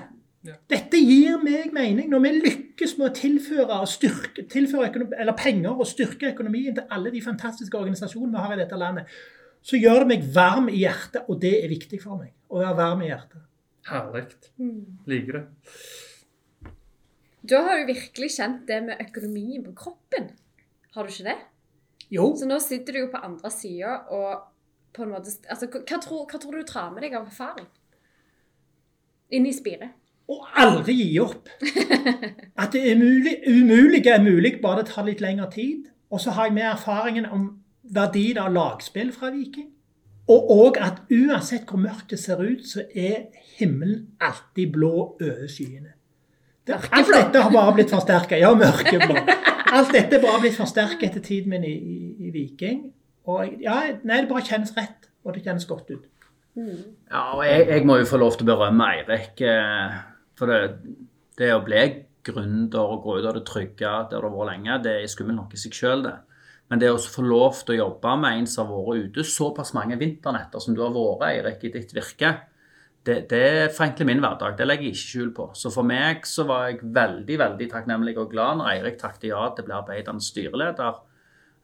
Ja. 0.46 0.54
Dette 0.70 0.98
gir 1.02 1.40
meg 1.42 1.72
mening. 1.74 2.10
Når 2.12 2.22
vi 2.22 2.32
lykkes 2.36 2.94
med 3.00 3.08
å 3.08 3.14
tilføre, 3.16 3.80
og 3.80 3.90
styrke, 3.90 4.46
tilføre 4.50 4.90
økonomi, 4.92 5.16
eller 5.18 5.36
penger 5.38 5.74
og 5.74 5.88
styrke 5.90 6.30
økonomien 6.34 6.76
til 6.76 6.86
alle 6.94 7.10
de 7.14 7.22
fantastiske 7.24 7.78
organisasjonene 7.78 8.36
vi 8.36 8.44
har 8.44 8.54
i 8.54 8.60
dette 8.62 8.78
landet, 8.78 9.16
så 9.66 9.80
gjør 9.80 10.04
det 10.04 10.10
meg 10.12 10.26
varm 10.34 10.68
i 10.70 10.78
hjertet, 10.84 11.26
og 11.26 11.40
det 11.42 11.56
er 11.64 11.72
viktig 11.72 11.98
for 12.02 12.20
meg. 12.20 12.30
Å 12.46 12.62
være 12.62 12.78
varm 12.78 13.02
i 13.02 13.10
hjertet. 13.10 13.42
Herlig. 13.86 14.26
Liker 15.10 15.40
det. 15.40 15.44
Da 17.46 17.62
har 17.66 17.80
du 17.80 17.90
virkelig 17.90 18.32
kjent 18.38 18.64
det 18.66 18.80
med 18.86 19.02
økonomien 19.02 19.62
på 19.66 19.74
kroppen. 19.78 20.30
Har 20.94 21.06
du 21.06 21.12
ikke 21.12 21.28
det? 21.28 21.38
Jo, 22.10 22.30
Så 22.38 22.46
nå 22.46 22.58
sitter 22.62 22.94
du 22.94 23.00
jo 23.04 23.10
på 23.10 23.22
andre 23.22 23.50
sida 23.50 23.98
og 24.14 24.46
på 24.94 25.02
en 25.04 25.12
måte 25.12 25.32
altså, 25.50 25.66
hva, 25.66 25.98
tror, 26.00 26.22
hva 26.30 26.38
tror 26.40 26.54
du 26.54 26.62
du 26.62 26.70
tar 26.70 26.92
med 26.94 27.02
deg 27.04 27.16
av 27.18 27.26
erfaring? 27.26 27.66
Inn 29.30 29.46
i 29.46 29.52
spiret. 29.54 29.94
og 30.28 30.42
aldri 30.58 30.94
gi 30.98 31.18
opp. 31.22 31.48
At 32.62 32.72
det 32.74 32.82
er 32.90 32.96
mulig, 32.98 33.36
umulige 33.46 34.10
er 34.10 34.22
mulig, 34.22 34.56
bare 34.62 34.82
det 34.82 34.90
tar 34.90 35.06
litt 35.06 35.20
lengre 35.22 35.46
tid. 35.52 35.84
Og 36.10 36.20
så 36.20 36.30
har 36.34 36.48
jeg 36.48 36.54
med 36.56 36.66
erfaringen 36.66 37.26
om 37.30 37.44
verdien 37.94 38.38
av 38.42 38.50
lagspill 38.54 39.12
fra 39.14 39.30
Viking. 39.30 39.68
Og 40.26 40.50
òg 40.50 40.80
at 40.82 41.04
uansett 41.14 41.68
hvor 41.70 41.78
mørkt 41.78 42.10
det 42.10 42.18
ser 42.18 42.42
ut, 42.42 42.64
så 42.66 42.82
er 42.94 43.28
himmelen 43.58 44.08
alltid 44.20 44.72
blå 44.74 44.92
over 45.20 45.46
skyene. 45.50 45.94
Det, 46.66 46.74
alt 46.90 47.12
dette 47.14 47.42
har 47.42 47.52
bare 47.54 47.74
blitt 47.76 47.94
forsterka. 47.94 48.38
Ja, 48.42 48.50
mørkeblå. 48.58 49.14
Alt 49.76 49.92
dette 49.94 50.18
er 50.18 50.22
bare 50.22 50.40
blitt 50.42 50.58
forsterket 50.58 51.12
etter 51.12 51.22
tiden 51.22 51.54
min 51.54 51.64
i, 51.64 51.74
i, 51.76 51.98
i 52.26 52.32
Viking. 52.34 52.88
Og 53.30 53.62
ja, 53.62 53.78
nei, 54.02 54.20
det 54.22 54.30
bare 54.30 54.42
kjennes 54.46 54.74
rett, 54.74 55.06
og 55.22 55.34
det 55.34 55.44
kjennes 55.46 55.66
godt 55.70 55.94
ut. 55.94 56.04
Ja, 56.56 57.22
og 57.36 57.42
jeg, 57.44 57.66
jeg 57.68 57.86
må 57.88 57.98
jo 58.00 58.08
få 58.08 58.20
lov 58.20 58.36
til 58.36 58.46
å 58.46 58.52
berømme 58.54 58.88
Eirik. 58.96 59.42
eh, 59.44 59.98
For 60.38 60.50
det, 60.50 60.60
det 61.38 61.52
å 61.54 61.62
bli 61.64 61.82
gründer 62.26 62.94
og 62.96 63.04
gå 63.04 63.18
ut 63.20 63.28
av 63.28 63.36
det 63.36 63.44
trygge 63.46 63.92
der 64.10 64.24
du 64.24 64.26
har 64.26 64.34
vært 64.34 64.50
lenge, 64.54 64.80
det 64.82 64.96
er 65.02 65.12
skummelt 65.12 65.38
nok 65.38 65.54
i 65.54 65.60
seg 65.60 65.76
sjøl, 65.76 66.02
det. 66.08 66.16
Men 66.66 66.80
det 66.82 66.90
å 66.90 66.98
få 66.98 67.22
lov 67.22 67.60
til 67.62 67.76
å 67.76 67.82
jobbe 67.84 68.16
med 68.18 68.40
en 68.40 68.48
som 68.50 68.72
har 68.72 68.86
vært 68.88 69.12
ute 69.12 69.26
såpass 69.30 69.70
mange 69.76 69.98
vinternetter 70.00 70.62
som 70.62 70.74
du 70.74 70.82
har 70.82 70.94
vært, 70.96 71.28
Eirik, 71.28 71.68
i 71.68 71.74
ditt 71.76 71.94
virke, 71.94 72.32
det, 73.06 73.20
det 73.30 73.70
forenkler 73.76 74.08
min 74.08 74.22
hverdag. 74.24 74.56
Det 74.58 74.66
legger 74.66 74.88
jeg 74.88 74.96
ikke 74.96 75.10
skjul 75.12 75.28
på. 75.36 75.44
Så 75.54 75.70
for 75.70 75.86
meg 75.86 76.24
så 76.26 76.42
var 76.48 76.64
jeg 76.66 76.80
veldig 76.82 77.36
veldig 77.38 77.68
takknemlig 77.70 78.16
og 78.18 78.32
glad 78.32 78.58
når 78.58 78.72
Eirik 78.72 78.98
takket 78.98 79.28
ja 79.30 79.44
til 79.54 79.62
å 79.62 79.68
bli 79.68 79.76
arbeidende 79.76 80.26
styreleder. 80.26 80.98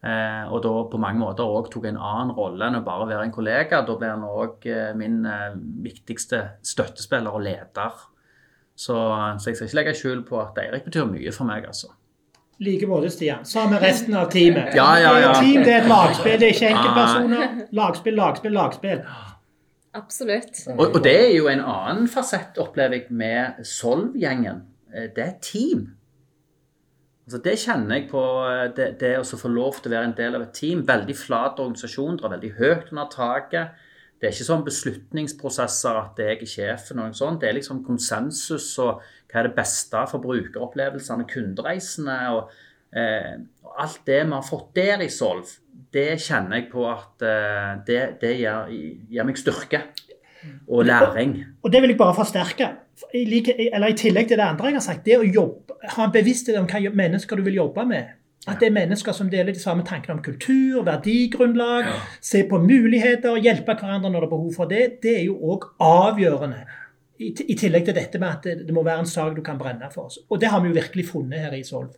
Eh, 0.03 0.49
og 0.51 0.63
da 0.65 0.71
på 0.91 0.99
mange 0.99 1.21
måter 1.23 1.47
òg 1.47 1.69
tok 1.71 1.85
en 1.87 1.99
annen 2.01 2.33
rolle 2.35 2.67
enn 2.67 2.81
å 2.81 2.85
bare 2.87 3.07
være 3.07 3.29
en 3.29 3.35
kollega. 3.35 3.85
Da 3.87 3.95
ble 4.01 4.09
han 4.11 4.25
òg 4.27 4.67
eh, 4.67 4.93
min 4.99 5.21
eh, 5.31 5.53
viktigste 5.85 6.41
støttespiller 6.67 7.31
og 7.31 7.45
leder. 7.47 8.01
Så, 8.75 8.97
så 9.39 9.51
jeg 9.51 9.57
skal 9.59 9.69
ikke 9.69 9.79
legge 9.79 9.95
skjul 10.01 10.23
på 10.27 10.41
at 10.43 10.59
Eirik 10.59 10.87
betyr 10.89 11.07
mye 11.07 11.31
for 11.37 11.47
meg, 11.47 11.67
altså. 11.71 11.93
like 12.63 12.87
måte, 12.89 13.11
Stian. 13.13 13.45
Sammen 13.47 13.77
med 13.77 13.83
resten 13.85 14.15
av 14.19 14.31
teamet. 14.33 14.75
Ja, 14.75 14.89
ja, 14.99 15.13
ja. 15.21 15.29
Det 15.29 15.29
er 15.29 15.31
et 15.31 15.45
team, 15.45 15.63
det 15.67 15.73
er 15.75 15.83
et 15.85 15.91
lagspill, 15.93 16.39
det 16.41 16.49
er 16.49 16.55
ikke 16.57 16.71
enkeltpersoner. 16.73 17.55
Lagspill, 17.79 18.17
lagspill, 18.19 18.53
lagspill. 18.59 19.03
Absolutt. 19.95 20.63
Og, 20.73 20.87
og 20.97 21.01
det 21.05 21.15
er 21.21 21.33
jo 21.37 21.49
en 21.53 21.61
annen 21.61 22.07
fasett, 22.09 22.57
opplever 22.63 22.97
jeg, 22.97 23.07
med 23.13 23.61
Solv-gjengen. 23.69 24.63
Eh, 24.95 25.11
Det 25.15 25.25
er 25.27 25.35
team. 25.45 25.83
Altså 27.23 27.39
det 27.45 27.55
kjenner 27.63 28.01
jeg 28.01 28.09
på, 28.11 28.21
eh, 28.51 28.67
det, 28.75 28.89
det 29.01 29.15
å 29.21 29.39
få 29.39 29.51
lov 29.53 29.79
til 29.79 29.93
å 29.93 29.95
være 29.95 30.11
en 30.11 30.19
del 30.19 30.37
av 30.39 30.47
et 30.47 30.55
team. 30.59 30.83
Veldig 30.89 31.17
flat 31.19 31.61
organisasjon, 31.63 32.19
drar 32.19 32.35
veldig 32.35 32.53
høyt 32.59 32.91
under 32.91 33.11
taket. 33.13 33.89
Det 34.19 34.29
er 34.29 34.35
ikke 34.35 34.47
sånn 34.47 34.67
beslutningsprosesser 34.67 35.99
at 35.99 36.21
jeg 36.23 36.41
er 36.41 36.51
sjefen. 36.51 36.99
og 37.01 37.11
noe 37.11 37.19
sånt. 37.19 37.41
Det 37.43 37.49
er 37.51 37.59
liksom 37.59 37.83
konsensus 37.87 38.69
og 38.83 39.03
hva 39.31 39.41
er 39.41 39.49
det 39.49 39.57
beste 39.57 40.05
for 40.11 40.23
brukeropplevelsene, 40.23 41.27
kundereisene. 41.31 42.19
og 42.35 42.53
eh, 42.95 43.35
alt 43.83 44.01
det 44.07 44.21
vi 44.27 44.35
har 44.37 44.47
fått 44.47 44.75
der 44.77 45.03
i 45.03 45.11
Solv, 45.11 45.49
det 45.93 46.21
kjenner 46.21 46.59
jeg 46.59 46.71
på 46.71 46.85
at 46.91 47.23
eh, 47.27 47.71
det, 47.87 48.01
det 48.21 48.35
gir, 48.39 48.73
gir 49.11 49.27
meg 49.27 49.39
styrke 49.41 49.87
og 50.69 50.85
læring. 50.85 51.37
Og 51.63 51.73
det 51.73 51.83
vil 51.83 51.95
jeg 51.95 51.99
bare 51.99 52.15
forsterke. 52.15 52.69
I, 53.15 53.25
like, 53.25 53.55
eller 53.75 53.87
I 53.87 53.97
tillegg 53.99 54.29
til 54.29 54.39
det 54.39 54.45
andre 54.45 54.67
jeg 54.67 54.75
har 54.75 54.85
sagt, 54.85 55.07
det 55.07 55.19
å 55.19 55.27
jobbe, 55.27 55.79
ha 55.97 56.05
en 56.05 56.13
bevissthet 56.15 56.59
om 56.61 56.69
hva 56.71 56.93
mennesker 56.95 57.37
du 57.37 57.43
vil 57.47 57.61
jobbe 57.61 57.87
med. 57.89 58.19
At 58.49 58.59
det 58.59 58.69
er 58.69 58.75
mennesker 58.75 59.15
som 59.15 59.29
deler 59.31 59.55
de 59.55 59.63
samme 59.63 59.85
tankene 59.87 60.17
om 60.17 60.23
kultur, 60.23 60.83
verdigrunnlag, 60.83 61.87
se 62.21 62.43
på 62.51 62.59
muligheter, 62.59 63.39
hjelpe 63.39 63.77
hverandre 63.79 64.11
når 64.11 64.25
det 64.25 64.29
er 64.29 64.35
behov 64.35 64.55
for 64.57 64.71
det. 64.71 64.87
Det 65.03 65.13
er 65.21 65.25
jo 65.29 65.37
òg 65.55 65.69
avgjørende. 65.79 66.65
I, 67.23 67.31
I 67.31 67.55
tillegg 67.55 67.87
til 67.87 67.95
dette 67.95 68.19
med 68.19 68.29
at 68.29 68.49
det, 68.49 68.57
det 68.67 68.75
må 68.75 68.83
være 68.83 69.05
en 69.05 69.11
sak 69.11 69.37
du 69.37 69.45
kan 69.47 69.61
brenne 69.61 69.91
for. 69.95 70.11
oss. 70.11 70.19
Og 70.29 70.41
det 70.43 70.51
har 70.51 70.63
vi 70.63 70.73
jo 70.73 70.79
virkelig 70.81 71.07
funnet 71.13 71.47
her 71.47 71.55
i 71.55 71.63
Solv. 71.63 71.95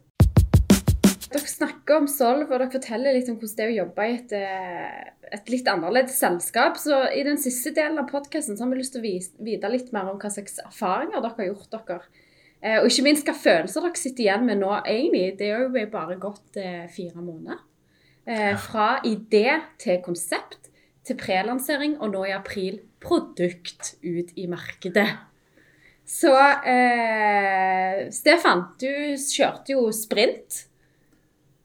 Dere 1.32 1.48
snakker 1.48 2.02
om 2.02 2.08
Solv, 2.10 2.48
og 2.48 2.52
dere 2.52 2.72
forteller 2.72 3.16
litt 3.16 3.30
om 3.32 3.38
hvordan 3.38 3.56
det 3.58 3.64
er 3.64 3.72
å 3.72 3.78
jobbe 3.78 4.06
i 4.06 4.16
et, 4.18 4.34
eh, 4.36 5.30
et 5.38 5.52
litt 5.52 5.70
annerledes 5.70 6.18
selskap. 6.20 6.76
Så 6.80 6.98
i 7.12 7.22
den 7.26 7.40
siste 7.40 7.72
delen 7.74 7.98
av 7.98 8.10
podkasten 8.10 8.58
har 8.58 8.70
vi 8.70 8.80
lyst 8.80 8.94
til 8.96 9.02
å 9.02 9.44
vite 9.48 9.70
litt 9.72 9.92
mer 9.92 10.10
om 10.10 10.18
hva 10.18 10.30
slags 10.30 10.60
erfaringer 10.64 11.20
dere 11.20 11.38
har 11.38 11.50
gjort 11.50 11.70
dere. 11.70 12.00
Eh, 12.62 12.78
og 12.80 12.88
ikke 12.88 13.06
minst 13.06 13.26
hva 13.28 13.36
følelser 13.36 13.84
dere 13.84 14.00
sitter 14.00 14.24
igjen 14.24 14.46
med 14.46 14.60
nå, 14.60 14.72
egentlig. 14.84 15.38
Det 15.38 15.48
er 15.48 15.64
jo 15.64 15.86
bare 15.92 16.20
gått 16.20 16.56
eh, 16.56 16.84
fire 16.88 17.20
måneder. 17.20 17.62
Fra 18.56 19.02
idé 19.04 19.50
til 19.76 19.98
konsept 20.00 20.70
til 21.04 21.18
prelansering, 21.20 21.98
og 22.00 22.14
nå 22.14 22.24
i 22.24 22.32
april 22.32 22.78
produkt 23.04 23.94
ut 24.00 24.32
i 24.40 24.46
markedet. 24.48 25.08
Så 26.04 26.32
eh, 26.68 28.04
Stefan, 28.12 28.66
du 28.80 29.16
kjørte 29.20 29.76
jo 29.76 29.88
sprint. 29.92 30.66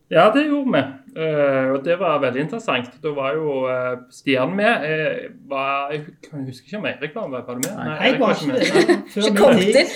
Ja, 0.09 0.31
det 0.33 0.47
gjorde 0.47 0.73
vi. 0.73 0.81
Uh, 1.19 1.71
og 1.73 1.83
det 1.85 1.95
var 1.99 2.19
veldig 2.21 2.41
interessant. 2.41 2.95
Da 3.03 3.11
var 3.13 3.35
jo 3.37 3.65
uh, 3.69 3.99
Stian 4.13 4.55
med. 4.57 4.85
Jeg, 4.89 5.29
var, 5.49 5.91
jeg 5.91 6.05
jeg, 6.23 6.45
husker 6.47 6.65
ikke 6.65 6.79
om 6.79 6.87
Eirik 6.89 7.15
var 7.15 7.27
med. 7.27 7.43
Var 7.47 7.59
du 7.59 7.61
med? 7.67 7.75
Nei, 7.77 7.97
Jeg 8.07 8.19
var 8.19 8.33
ikke 8.33 8.47
med. 8.47 8.61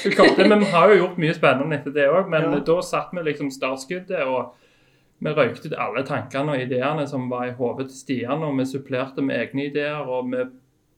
Ikke 0.06 0.15
kom 0.17 0.36
til, 0.36 0.49
men 0.49 0.60
vi 0.60 0.69
har 0.73 0.91
jo 0.91 0.99
gjort 1.02 1.17
mye 1.23 1.38
spennende 1.38 1.80
etter 1.80 1.95
det 1.95 2.06
òg. 2.10 2.30
Men 2.30 2.49
Ja. 2.49 2.62
da 2.69 2.78
satt 2.86 3.10
vi 3.13 3.26
liksom 3.26 3.49
startskuddet, 3.54 4.21
og 4.21 4.54
vi 5.23 5.34
røykte 5.34 5.71
ut 5.71 5.78
alle 5.80 6.06
tankene 6.06 6.58
og 6.58 6.62
ideene 6.62 7.08
som 7.10 7.30
var 7.30 7.49
i 7.49 7.58
hodet 7.58 7.89
til 7.89 7.97
Stian. 7.97 8.45
Og 8.45 8.58
vi 8.60 8.69
supplerte 8.69 9.26
med 9.26 9.41
egne 9.41 9.69
ideer, 9.71 10.06
og 10.06 10.30
vi, 10.32 10.45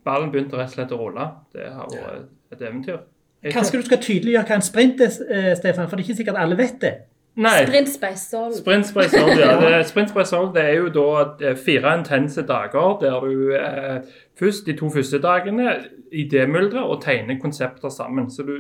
ballen 0.04 0.32
begynte 0.32 0.60
rett 0.60 0.74
og 0.74 0.80
slett 0.80 0.96
å 0.96 1.00
rulle. 1.00 1.32
Det 1.56 1.72
har 1.72 1.88
vært 1.92 2.32
et 2.52 2.68
eventyr. 2.68 3.04
Kanskje 3.46 3.80
du 3.80 3.86
skal 3.86 4.02
tydeliggjøre 4.02 4.48
hva 4.48 4.56
en 4.58 4.66
sprint 4.66 5.02
er, 5.02 5.12
eh, 5.32 5.52
Stefan, 5.56 5.88
for 5.88 5.96
det 5.96 6.04
er 6.04 6.10
ikke 6.10 6.24
sikkert 6.24 6.40
alle 6.42 6.58
vet 6.58 6.82
det. 6.82 6.96
Nei. 7.36 7.66
Sprint 7.66 7.90
Space 7.90 8.30
Solv. 8.30 8.54
Sprint 8.54 8.86
Spray 8.86 9.08
Soul, 9.08 9.40
ja. 9.40 9.60
Det, 9.62 9.88
Sprint 9.90 10.10
Spray 10.10 10.26
Soul 10.26 10.54
det 10.56 10.64
er 10.64 10.78
jo 10.78 10.88
da 10.96 11.08
eh, 11.44 11.58
fire 11.60 11.98
intense 12.00 12.46
dager 12.48 12.96
der 13.02 13.20
du 13.26 13.52
eh, 13.60 14.16
først 14.40 14.66
de 14.66 14.76
to 14.80 14.90
første 14.90 15.20
dagene 15.20 15.76
idémyldrer 16.16 16.84
og 16.84 17.02
tegner 17.04 17.40
konsepter 17.42 17.90
sammen. 17.90 18.30
Så 18.32 18.44
du, 18.48 18.56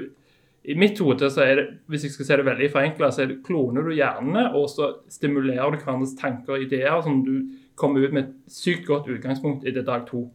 I 0.64 0.76
mitt 0.76 1.00
hode, 1.00 1.30
så 1.32 1.46
er 1.46 1.56
det, 1.56 1.68
hvis 1.88 2.04
jeg 2.04 2.12
skal 2.12 2.26
si 2.26 2.40
det 2.42 2.46
veldig 2.46 2.72
forenkla, 2.72 3.12
så 3.12 3.24
er 3.24 3.32
det, 3.32 3.44
kloner 3.46 3.86
du 3.86 3.94
hjernene, 3.96 4.50
og 4.58 4.68
så 4.70 4.92
stimulerer 5.10 5.72
du 5.72 5.78
hverandres 5.78 6.18
tanker 6.20 6.58
og 6.58 6.66
ideer, 6.66 7.00
som 7.06 7.22
du 7.24 7.46
kommer 7.76 8.04
ut 8.04 8.14
med 8.14 8.24
et 8.24 8.34
sykt 8.52 8.88
godt 8.88 9.08
utgangspunkt 9.08 9.68
i 9.68 9.72
det 9.72 9.86
dag 9.88 10.04
to. 10.08 10.28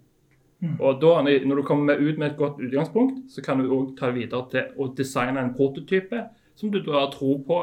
Og 0.79 1.01
da, 1.01 1.23
Når 1.25 1.57
du 1.57 1.63
kommer 1.63 1.97
ut 1.97 2.19
med 2.19 2.31
et 2.31 2.37
godt 2.37 2.61
utgangspunkt, 2.61 3.33
så 3.33 3.43
kan 3.43 3.59
du 3.59 3.73
òg 3.73 3.97
ta 3.99 4.07
det 4.07 4.15
videre 4.15 4.45
til 4.51 4.65
å 4.77 4.91
designe 4.97 5.41
en 5.41 5.55
prototype 5.57 6.25
som 6.55 6.71
du 6.71 6.83
da 6.85 6.99
har 7.01 7.13
tro 7.13 7.39
på 7.47 7.61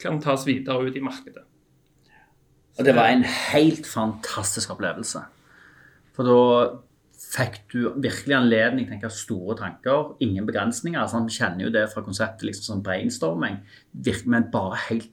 kan 0.00 0.20
tas 0.22 0.46
videre 0.48 0.88
ut 0.88 0.96
i 0.96 1.04
markedet. 1.04 1.44
Og 2.78 2.86
det 2.86 2.94
var 2.96 3.10
en 3.12 3.26
helt 3.26 3.86
fantastisk 3.88 4.72
opplevelse. 4.72 5.20
For 6.16 6.28
da 6.28 6.40
fikk 7.20 7.60
du 7.70 7.78
virkelig 8.00 8.34
anledning 8.36 8.86
til 8.86 8.94
å 8.94 8.96
tenke 8.96 9.12
store 9.14 9.56
tanker, 9.58 10.14
ingen 10.24 10.46
begrensninger. 10.48 10.98
Altså, 11.02 11.20
vi 11.26 11.36
kjenner 11.36 11.66
jo 11.66 11.72
det 11.74 11.86
fra 11.92 12.02
konseptet 12.06 12.46
liksom 12.48 12.66
som 12.66 12.84
brainstorming, 12.84 13.60
men 14.24 14.48
bare 14.52 14.80
helt, 14.88 15.10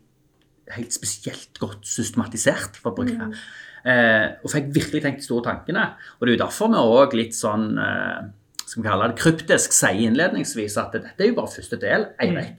helt 0.73 0.95
spesielt 0.95 1.59
godt 1.59 1.83
systematisert. 1.87 2.79
for 2.79 2.93
å 2.93 3.01
bruke 3.01 3.17
det. 3.17 3.41
Eh, 3.87 4.27
og 4.43 4.51
fikk 4.51 4.71
virkelig 4.75 5.03
tenkt 5.03 5.21
de 5.21 5.27
store 5.27 5.45
tankene. 5.51 5.83
Og 6.17 6.25
det 6.25 6.33
er 6.33 6.37
jo 6.37 6.45
derfor 6.45 6.71
vi 6.71 6.79
òg 6.81 7.13
litt 7.19 7.35
sånn 7.35 7.77
eh, 7.79 8.31
skal 8.63 8.81
vi 8.81 8.87
kalle 8.87 9.11
det 9.11 9.19
kryptisk 9.19 9.75
sier 9.75 10.07
innledningsvis 10.09 10.75
at 10.81 10.95
dette 10.95 11.23
er 11.23 11.31
jo 11.31 11.37
bare 11.37 11.53
første 11.53 11.79
del. 11.79 12.09
Eirik 12.19 12.55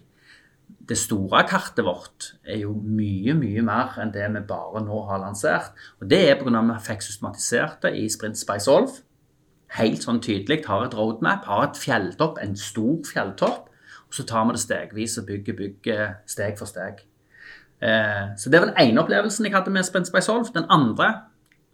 det 0.88 0.96
store 0.96 1.42
kartet 1.48 1.84
vårt 1.84 2.30
er 2.48 2.62
jo 2.62 2.72
mye, 2.72 3.34
mye 3.36 3.62
mer 3.64 3.98
enn 4.00 4.12
det 4.14 4.24
vi 4.32 4.40
bare 4.48 4.80
nå 4.84 5.02
har 5.10 5.20
lansert. 5.20 5.76
Og 6.00 6.08
det 6.08 6.22
er 6.30 6.38
pga. 6.40 6.54
at 6.56 6.70
vi 6.70 6.86
fikk 6.86 7.04
systematisert 7.04 7.82
det 7.82 7.92
i 7.98 8.08
Sprint 8.08 8.40
Spice 8.40 8.64
Solve. 8.64 9.04
Helt 9.76 10.02
sånn 10.02 10.22
tydelig. 10.24 10.62
Har 10.64 10.86
et 10.86 10.96
roadmap, 10.96 11.44
har 11.44 11.66
et 11.68 11.76
fjelltopp, 11.76 12.40
en 12.40 12.56
stor 12.56 13.04
fjelltopp. 13.04 13.68
Og 14.08 14.16
så 14.16 14.24
tar 14.24 14.46
vi 14.48 14.56
det 14.56 14.64
stegvis 14.64 15.18
og 15.20 15.28
bygger, 15.28 15.58
bygger 15.60 16.04
steg 16.26 16.56
for 16.56 16.70
steg. 16.70 17.04
Eh, 17.84 18.32
så 18.40 18.50
det 18.50 18.62
var 18.62 18.72
den 18.72 18.80
ene 18.80 19.02
opplevelsen 19.04 19.44
jeg 19.44 19.54
hadde 19.54 19.70
med 19.74 19.84
Sprint 19.84 20.08
by 20.14 20.24
Solve. 20.24 20.54
Den 20.54 20.70
andre 20.72 21.12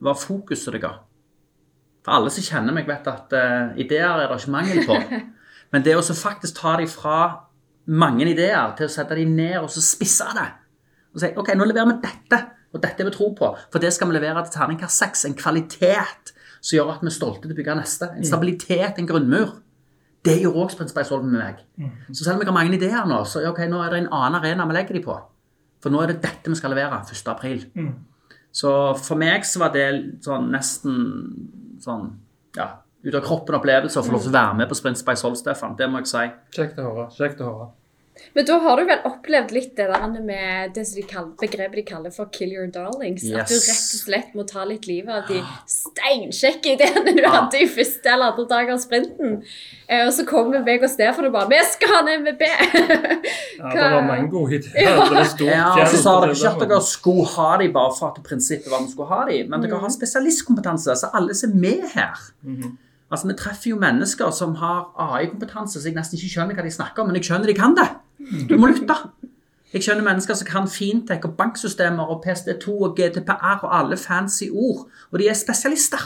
var 0.02 0.18
fokuset 0.18 0.74
det 0.74 0.82
ga. 0.82 0.96
For 2.04 2.18
alle 2.18 2.34
som 2.34 2.44
kjenner 2.44 2.74
meg, 2.74 2.90
vet 2.90 3.06
at 3.08 3.32
eh, 3.38 3.78
ideer 3.86 4.10
er 4.10 4.26
det 4.26 4.42
ikke 4.42 4.58
mangel 4.58 4.82
på. 4.90 4.98
Men 5.72 5.86
det 5.86 5.94
å 5.96 6.02
faktisk 6.02 6.58
ta 6.58 6.74
dem 6.82 6.90
fra 6.90 7.18
mange 7.86 8.26
ideer 8.30 8.74
til 8.78 8.88
å 8.88 8.92
sette 8.92 9.16
dem 9.18 9.34
ned 9.36 9.58
og 9.60 9.70
så 9.72 9.82
spisse 9.84 10.26
det. 10.36 10.46
Og 11.14 11.22
si 11.22 11.30
ok, 11.36 11.52
nå 11.58 11.66
leverer 11.68 11.90
vi 11.92 11.98
dette, 12.02 12.40
og 12.74 12.82
dette 12.82 13.04
er 13.04 13.08
vi 13.08 13.14
tro 13.14 13.28
på. 13.36 13.50
For 13.70 13.82
det 13.82 13.92
skal 13.94 14.10
vi 14.10 14.16
levere 14.16 14.42
til 14.46 14.56
terningkast 14.56 15.02
seks. 15.02 15.26
En 15.28 15.36
kvalitet 15.38 16.32
som 16.58 16.78
gjør 16.78 16.94
at 16.94 17.04
vi 17.04 17.10
er 17.10 17.14
stolte 17.14 17.44
til 17.44 17.54
å 17.54 17.58
bygge 17.58 17.76
neste. 17.78 18.08
En 18.16 18.26
stabilitet, 18.26 18.98
en 18.98 19.10
grunnmur. 19.10 19.52
Det 20.24 20.38
gjør 20.40 20.56
òg 20.62 20.72
Sprint 20.72 20.94
med 20.96 21.36
meg. 21.36 21.60
Så 22.10 22.24
selv 22.24 22.38
om 22.38 22.42
jeg 22.42 22.48
har 22.48 22.56
mange 22.56 22.74
ideer 22.74 23.06
nå, 23.06 23.20
så 23.28 23.44
ok, 23.50 23.60
nå 23.68 23.82
er 23.84 23.92
det 23.92 23.98
en 24.02 24.12
annen 24.16 24.40
arena 24.40 24.66
vi 24.66 24.76
legger 24.78 24.96
dem 24.96 25.04
på. 25.04 25.18
For 25.84 25.92
nå 25.92 26.00
er 26.00 26.14
det 26.14 26.22
dette 26.24 26.48
vi 26.48 26.56
skal 26.56 26.72
levere 26.72 27.02
1. 27.04 27.28
april. 27.28 27.66
Så 28.54 28.70
for 28.96 29.20
meg 29.20 29.44
så 29.44 29.60
var 29.60 29.74
det 29.74 29.86
sånn 30.24 30.48
nesten 30.54 30.96
sånn 31.82 32.06
ja, 32.56 32.68
ut 33.04 33.14
av 33.14 33.22
kroppen-opplevelse 33.26 34.00
å 34.00 34.04
få 34.06 34.12
lov 34.16 34.22
til 34.26 34.32
å 34.32 34.38
være 34.38 34.58
med 34.62 34.68
på 34.68 34.76
Sprint 34.80 34.98
Spice 35.00 35.20
Solve, 35.20 35.36
Stefan. 35.36 35.76
Det 35.76 35.88
må 35.90 36.00
jeg 36.02 36.12
si. 36.12 36.26
Kjekt 36.56 36.78
å 36.80 36.90
høre. 36.90 37.08
Kjekt 37.14 37.40
å 37.44 37.50
høre. 37.50 37.72
Men 38.34 38.46
da 38.46 38.56
har 38.62 38.78
du 38.78 38.84
vel 38.86 39.00
opplevd 39.08 39.52
litt 39.54 39.72
det 39.76 39.88
der 39.90 40.20
med 40.22 40.70
det 40.74 40.84
som 40.86 41.00
de 41.00 41.02
kaller, 41.06 41.32
begrepet 41.40 41.74
de 41.80 41.82
kaller 41.82 42.12
for 42.14 42.26
'kill 42.26 42.52
your 42.52 42.66
darlings'? 42.70 43.24
At 43.34 43.50
du 43.50 43.54
rett 43.54 43.90
og 43.96 44.00
slett 44.00 44.34
må 44.38 44.44
ta 44.46 44.64
litt 44.64 44.86
livet 44.86 45.10
av 45.10 45.26
de 45.28 45.42
steinkjekke 45.66 46.76
ideene 46.76 47.14
du 47.16 47.22
Ja. 47.22 47.30
hadde 47.30 47.60
i 47.60 47.66
første 47.66 48.06
eller 48.12 48.30
andre 48.32 48.46
dag 48.48 48.70
av 48.70 48.78
sprinten. 48.78 49.42
Eh, 49.88 50.06
og 50.06 50.12
så 50.12 50.24
kommer 50.26 50.64
meg 50.64 50.82
og 50.82 50.90
Stefan 50.90 51.26
og 51.26 51.32
bare 51.32 51.48
'Vi 51.48 51.60
skal 51.72 51.88
ha 51.88 52.00
en 52.02 52.22
MVP!' 52.22 52.40
Ja, 53.58 53.68
det 53.70 53.92
var 53.92 54.06
mange 54.06 54.30
gode 54.30 54.54
ideer. 54.54 54.80
Ja. 54.82 55.82
Og 55.82 55.88
så 55.88 56.02
sa 56.02 56.20
dere 56.20 56.34
ikke 56.34 56.62
at 56.62 56.68
dere 56.68 56.80
skulle 56.82 57.26
ha 57.26 57.58
dem 57.58 57.72
bare 57.72 57.92
for 57.98 58.06
at 58.14 58.22
prinsippet 58.22 58.70
var 58.70 58.78
at 58.78 58.86
vi 58.86 58.92
skulle 58.92 59.08
ha 59.08 59.24
dem, 59.28 59.50
men 59.50 59.60
dere 59.62 59.78
har 59.78 59.88
spesialistkompetanse, 59.88 60.96
så 60.96 61.10
alle 61.12 61.34
som 61.34 61.50
er 61.50 61.56
med 61.56 61.82
her 61.94 62.14
Altså, 63.10 63.28
Vi 63.28 63.34
treffer 63.38 63.70
jo 63.70 63.78
mennesker 63.78 64.30
som 64.30 64.54
har 64.54 64.90
AI-kompetanse, 64.98 65.80
så 65.80 65.88
jeg 65.88 65.96
nesten 65.96 66.18
ikke 66.18 66.32
skjønner 66.32 66.56
hva 66.56 66.64
de 66.64 66.70
snakker 66.70 67.02
om, 67.02 67.10
men 67.10 67.16
jeg 67.16 67.28
skjønner 67.28 67.46
de 67.46 67.54
kan 67.54 67.76
det. 67.76 67.88
Du 68.48 68.56
må 68.58 68.70
lytte. 68.72 68.96
Jeg 69.74 69.82
skjønner 69.82 70.06
mennesker 70.06 70.34
som 70.38 70.46
kan 70.46 70.68
fintech 70.70 71.24
og 71.26 71.36
banksystemer 71.36 72.10
og 72.10 72.24
PSD2 72.26 72.74
og 72.86 72.96
GDPR 72.96 73.64
og 73.66 73.72
alle 73.78 73.96
fancy 73.98 74.46
ord, 74.52 74.86
og 75.10 75.18
de 75.18 75.28
er 75.28 75.34
spesialister. 75.34 76.04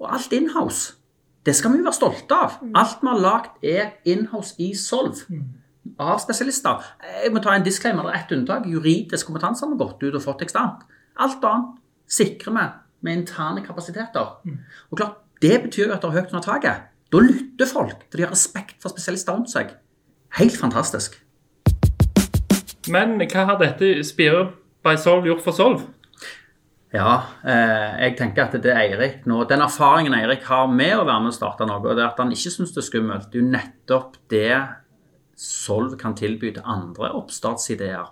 Og 0.00 0.14
alt 0.14 0.32
inhouse. 0.32 0.96
Det 1.46 1.54
skal 1.56 1.72
vi 1.72 1.80
jo 1.80 1.86
være 1.86 1.96
stolte 1.96 2.36
av. 2.36 2.58
Alt 2.76 3.00
vi 3.00 3.08
har 3.08 3.20
lagd, 3.20 3.52
er 3.64 3.94
inhouse 4.04 4.54
i 4.60 4.74
Solv. 4.76 5.22
Av 6.00 6.18
spesialister. 6.20 6.82
Jeg 7.24 7.32
må 7.32 7.40
ta 7.40 7.54
en 7.56 7.64
disclaimer. 7.64 8.04
Det 8.04 8.12
er 8.12 8.20
ett 8.24 8.34
unntak. 8.36 8.66
Juridisk 8.68 9.26
kompetanse 9.26 9.64
har 9.64 9.72
vi 9.72 9.78
gått 9.80 10.02
ut 10.02 10.14
og 10.18 10.22
fått 10.24 10.44
eksternt. 10.44 10.84
Alt 11.20 11.44
annet 11.44 11.78
sikrer 12.08 12.56
vi 12.56 12.66
med 13.06 13.22
interne 13.22 13.64
kapasiteter. 13.64 14.36
Og 14.90 14.98
klart, 15.00 15.16
Det 15.40 15.56
betyr 15.62 15.86
jo 15.86 15.94
at 15.94 16.02
det 16.02 16.10
er 16.10 16.18
høyt 16.18 16.32
under 16.34 16.44
taket. 16.44 16.88
Da 17.10 17.20
lytter 17.24 17.68
folk, 17.68 18.02
da 18.12 18.18
de 18.18 18.26
har 18.26 18.34
respekt 18.34 18.76
for 18.82 18.92
spesialister 18.92 19.32
rundt 19.32 19.50
seg. 19.52 19.72
Helt 20.36 20.56
fantastisk. 20.56 21.16
Men 22.92 23.16
hva 23.22 23.46
har 23.48 23.56
dette 23.60 24.04
Spire 24.06 24.50
by 24.84 24.94
Solve 25.00 25.30
gjort 25.30 25.42
for 25.44 25.56
Solve? 25.56 25.88
Ja, 26.92 27.22
eh, 27.46 28.04
jeg 28.04 28.16
tenker 28.18 28.48
at 28.48 28.56
det 28.58 28.72
er 28.72 28.80
Eirik 28.80 29.26
nå 29.30 29.44
Den 29.46 29.62
erfaringen 29.62 30.14
Eirik 30.16 30.42
har 30.48 30.64
med 30.66 30.96
å 30.98 31.04
være 31.06 31.22
med 31.22 31.30
å 31.30 31.36
starte 31.36 31.66
noe, 31.68 31.78
og 31.78 31.94
det 31.94 32.02
er 32.02 32.08
at 32.08 32.18
han 32.18 32.32
ikke 32.34 32.50
syns 32.50 32.72
det 32.74 32.82
er 32.82 32.88
skummelt, 32.88 33.28
det 33.30 33.38
er 33.38 33.44
jo 33.44 33.50
nettopp 33.52 34.16
det 34.32 34.54
Solv 35.40 35.94
kan 35.96 36.16
tilby 36.18 36.50
til 36.52 36.66
andre 36.68 37.14
oppstartsideer. 37.16 38.10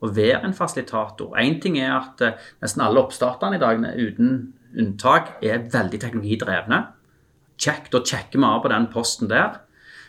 Å 0.00 0.08
være 0.16 0.46
en 0.46 0.54
fasilitator. 0.56 1.34
Én 1.36 1.58
ting 1.60 1.76
er 1.76 1.90
at 1.98 2.22
eh, 2.24 2.38
nesten 2.64 2.86
alle 2.86 3.02
oppstarterne 3.02 3.58
i 3.58 3.60
dag, 3.60 3.82
uten 3.98 4.54
unntak, 4.80 5.36
er 5.42 5.66
veldig 5.72 6.00
teknologidrevne. 6.02 6.80
Check, 7.58 7.90
da 7.92 8.00
sjekker 8.02 8.40
vi 8.40 8.48
av 8.48 8.62
på 8.64 8.72
den 8.72 8.88
posten 8.92 9.30
der. 9.30 9.60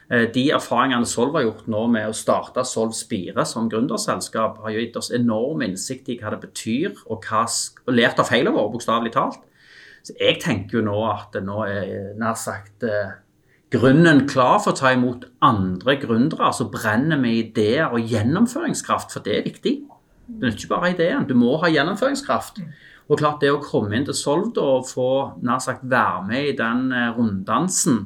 Eh, 0.10 0.28
De 0.34 0.50
erfaringene 0.54 1.06
Solv 1.10 1.34
har 1.38 1.46
gjort 1.48 1.68
nå 1.68 1.88
med 1.90 2.10
å 2.10 2.14
starte 2.14 2.66
Solv 2.66 2.94
Spire 2.94 3.46
som 3.46 3.70
gründerselskap, 3.70 4.62
har 4.64 4.78
gitt 4.78 4.98
oss 4.98 5.12
enorm 5.12 5.62
innsikt 5.66 6.10
i 6.10 6.18
hva 6.20 6.34
det 6.34 6.42
betyr, 6.48 6.96
og, 7.10 7.26
hva, 7.26 7.46
og 7.88 7.94
lært 7.94 8.22
av 8.22 8.30
feilene 8.30 8.56
våre, 8.56 8.74
bokstavelig 8.74 9.14
talt. 9.16 9.42
Så 10.06 10.14
jeg 10.20 10.38
tenker 10.42 10.80
jo 10.80 10.86
nå 10.86 10.98
at 11.10 11.34
det 11.34 11.42
nå 11.46 11.64
er 11.66 12.14
nær 12.22 12.38
sagt 12.38 12.86
eh, 12.86 13.16
grunnen 13.74 14.28
klar 14.30 14.60
for 14.62 14.74
å 14.74 14.78
ta 14.78 14.92
imot 14.94 15.26
andre 15.42 15.98
gründere 16.02 16.52
som 16.54 16.70
brenner 16.74 17.18
med 17.18 17.40
ideer 17.40 17.90
og 17.90 18.06
gjennomføringskraft, 18.14 19.16
for 19.16 19.26
det 19.26 19.40
er 19.40 19.48
viktig. 19.48 19.76
Det 20.26 20.50
er 20.50 20.54
ikke 20.54 20.74
bare 20.74 20.92
ideen, 20.94 21.26
du 21.30 21.34
må 21.38 21.56
ha 21.62 21.70
gjennomføringskraft. 21.70 22.62
Og 23.06 23.20
klart 23.20 23.44
det 23.44 23.52
å 23.54 23.62
komme 23.62 23.94
inn 23.98 24.06
til 24.08 24.18
Solv 24.18 24.56
og 24.62 24.88
få 24.90 25.10
nær 25.46 25.62
sagt 25.62 25.84
være 25.90 26.24
med 26.26 26.50
i 26.50 26.56
den 26.58 26.88
eh, 26.96 27.12
runddansen 27.14 28.00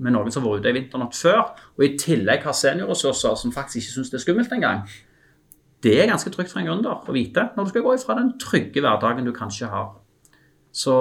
med 0.00 0.14
noen 0.14 0.32
som 0.32 0.42
har 0.42 0.56
vært 0.56 0.64
ute 0.64 0.72
i 0.72 0.78
vinternatt 0.78 1.16
før, 1.16 1.42
og 1.76 1.84
i 1.84 1.92
tillegg 2.00 2.44
har 2.46 2.56
seniorressurser 2.56 3.36
som 3.36 3.52
faktisk 3.54 3.82
ikke 3.82 3.94
syns 3.98 4.12
det 4.12 4.18
er 4.18 4.24
skummelt 4.24 4.54
engang. 4.56 4.82
Det 5.84 5.94
er 6.00 6.08
ganske 6.10 6.32
trygt 6.32 6.52
for 6.52 6.60
en 6.60 6.68
gründer 6.68 7.04
å 7.04 7.14
vite 7.14 7.50
når 7.54 7.66
du 7.66 7.72
skal 7.72 7.84
gå 7.84 7.94
ifra 7.96 8.16
den 8.18 8.34
trygge 8.40 8.82
hverdagen 8.84 9.28
du 9.28 9.32
kanskje 9.36 9.68
har. 9.72 9.92
Så, 10.72 10.96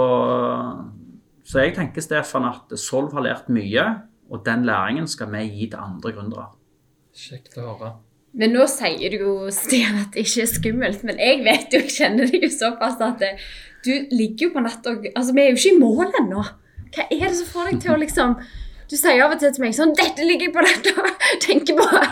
så 1.47 1.63
jeg 1.63 1.75
tenker, 1.77 2.03
Stefan, 2.03 2.47
at 2.49 2.75
Solv 2.79 3.15
har 3.15 3.25
lært 3.25 3.51
mye, 3.53 3.85
og 4.29 4.43
den 4.45 4.67
læringen 4.67 5.07
skal 5.09 5.31
vi 5.33 5.45
gi 5.47 5.71
til 5.71 5.81
andre 5.81 6.13
gründere. 6.15 6.47
Kjekt 7.15 7.57
å 7.59 7.71
høre. 7.71 7.93
Men 8.37 8.53
nå 8.53 8.65
sier 8.69 9.09
du 9.15 9.17
jo, 9.23 9.33
Stian, 9.53 9.97
at 10.03 10.13
det 10.13 10.27
ikke 10.27 10.43
er 10.43 10.49
skummelt. 10.51 11.03
Men 11.07 11.17
jeg 11.21 11.41
vet 11.45 11.73
jo, 11.73 11.81
jeg 11.81 11.95
kjenner 11.97 12.29
deg 12.29 12.45
jo 12.45 12.51
såpass 12.53 12.99
at 13.01 13.19
det, 13.23 13.33
du 13.85 13.91
ligger 14.13 14.49
jo 14.49 14.55
på 14.57 14.63
natta 14.63 14.93
og 14.93 15.07
Altså, 15.15 15.33
vi 15.33 15.41
er 15.45 15.53
jo 15.53 15.57
ikke 15.59 15.75
i 15.75 15.79
mål 15.81 16.17
ennå. 16.21 16.43
Hva 16.93 17.05
er 17.09 17.25
det 17.27 17.35
som 17.37 17.49
får 17.53 17.71
deg 17.71 17.81
til 17.85 17.93
å 17.93 17.99
liksom 18.01 18.35
Du 18.89 18.95
sier 18.97 19.21
av 19.21 19.35
og 19.35 19.37
til 19.41 19.51
til 19.53 19.61
meg 19.61 19.75
sånn 19.77 19.91
'Dette 19.93 20.25
ligger 20.25 20.47
jeg 20.47 20.53
på 20.55 20.63
natta 20.65 20.93
og 20.97 21.25
tenker 21.45 21.77
på'. 21.77 22.03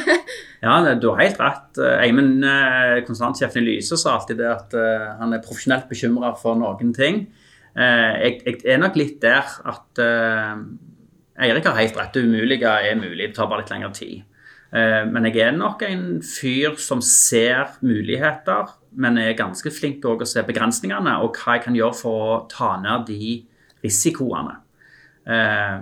Ja, 0.66 0.94
du 0.98 1.08
har 1.12 1.20
helt 1.20 1.38
rett. 1.38 1.78
Eimen, 1.78 2.42
Eivind, 2.42 2.44
eh, 2.44 3.02
konsernsjefen 3.06 3.62
i 3.62 3.66
Lyse, 3.66 3.94
sa 4.00 4.16
alltid 4.16 4.40
det 4.40 4.48
at 4.50 4.74
eh, 4.74 5.04
han 5.20 5.34
er 5.36 5.42
profesjonelt 5.44 5.86
bekymra 5.88 6.32
for 6.40 6.58
noen 6.58 6.90
ting. 6.96 7.26
Eh, 7.76 8.14
Jeg, 8.24 8.40
jeg 8.46 8.74
er 8.74 8.80
nok 8.82 8.96
litt 8.98 9.20
der 9.22 9.46
at 9.46 10.00
eh, 10.02 10.56
Eirik 11.46 11.68
har 11.68 11.78
helt 11.78 11.96
rett. 12.00 12.14
Det 12.16 12.24
umulige 12.24 12.66
er 12.66 12.96
mulig. 12.98 13.28
Det 13.28 13.36
tar 13.36 13.46
bare 13.46 13.62
litt 13.62 13.70
lengre 13.70 13.92
tid. 13.94 14.24
Eh, 14.72 15.04
Men 15.06 15.24
jeg 15.28 15.38
er 15.38 15.52
nok 15.56 15.82
en 15.86 16.22
fyr 16.22 16.76
som 16.76 17.00
ser 17.00 17.76
muligheter, 17.80 18.72
men 18.96 19.18
er 19.18 19.36
ganske 19.38 19.70
flink 19.70 20.00
til 20.02 20.16
å 20.16 20.26
se 20.26 20.42
begrensningene 20.42 21.18
og 21.22 21.36
hva 21.36 21.56
jeg 21.56 21.66
kan 21.66 21.76
gjøre 21.76 21.94
for 21.94 22.22
å 22.26 22.38
ta 22.50 22.76
ned 22.80 23.06
de 23.06 23.42
risikoene. 23.84 24.56
Eh, 25.26 25.78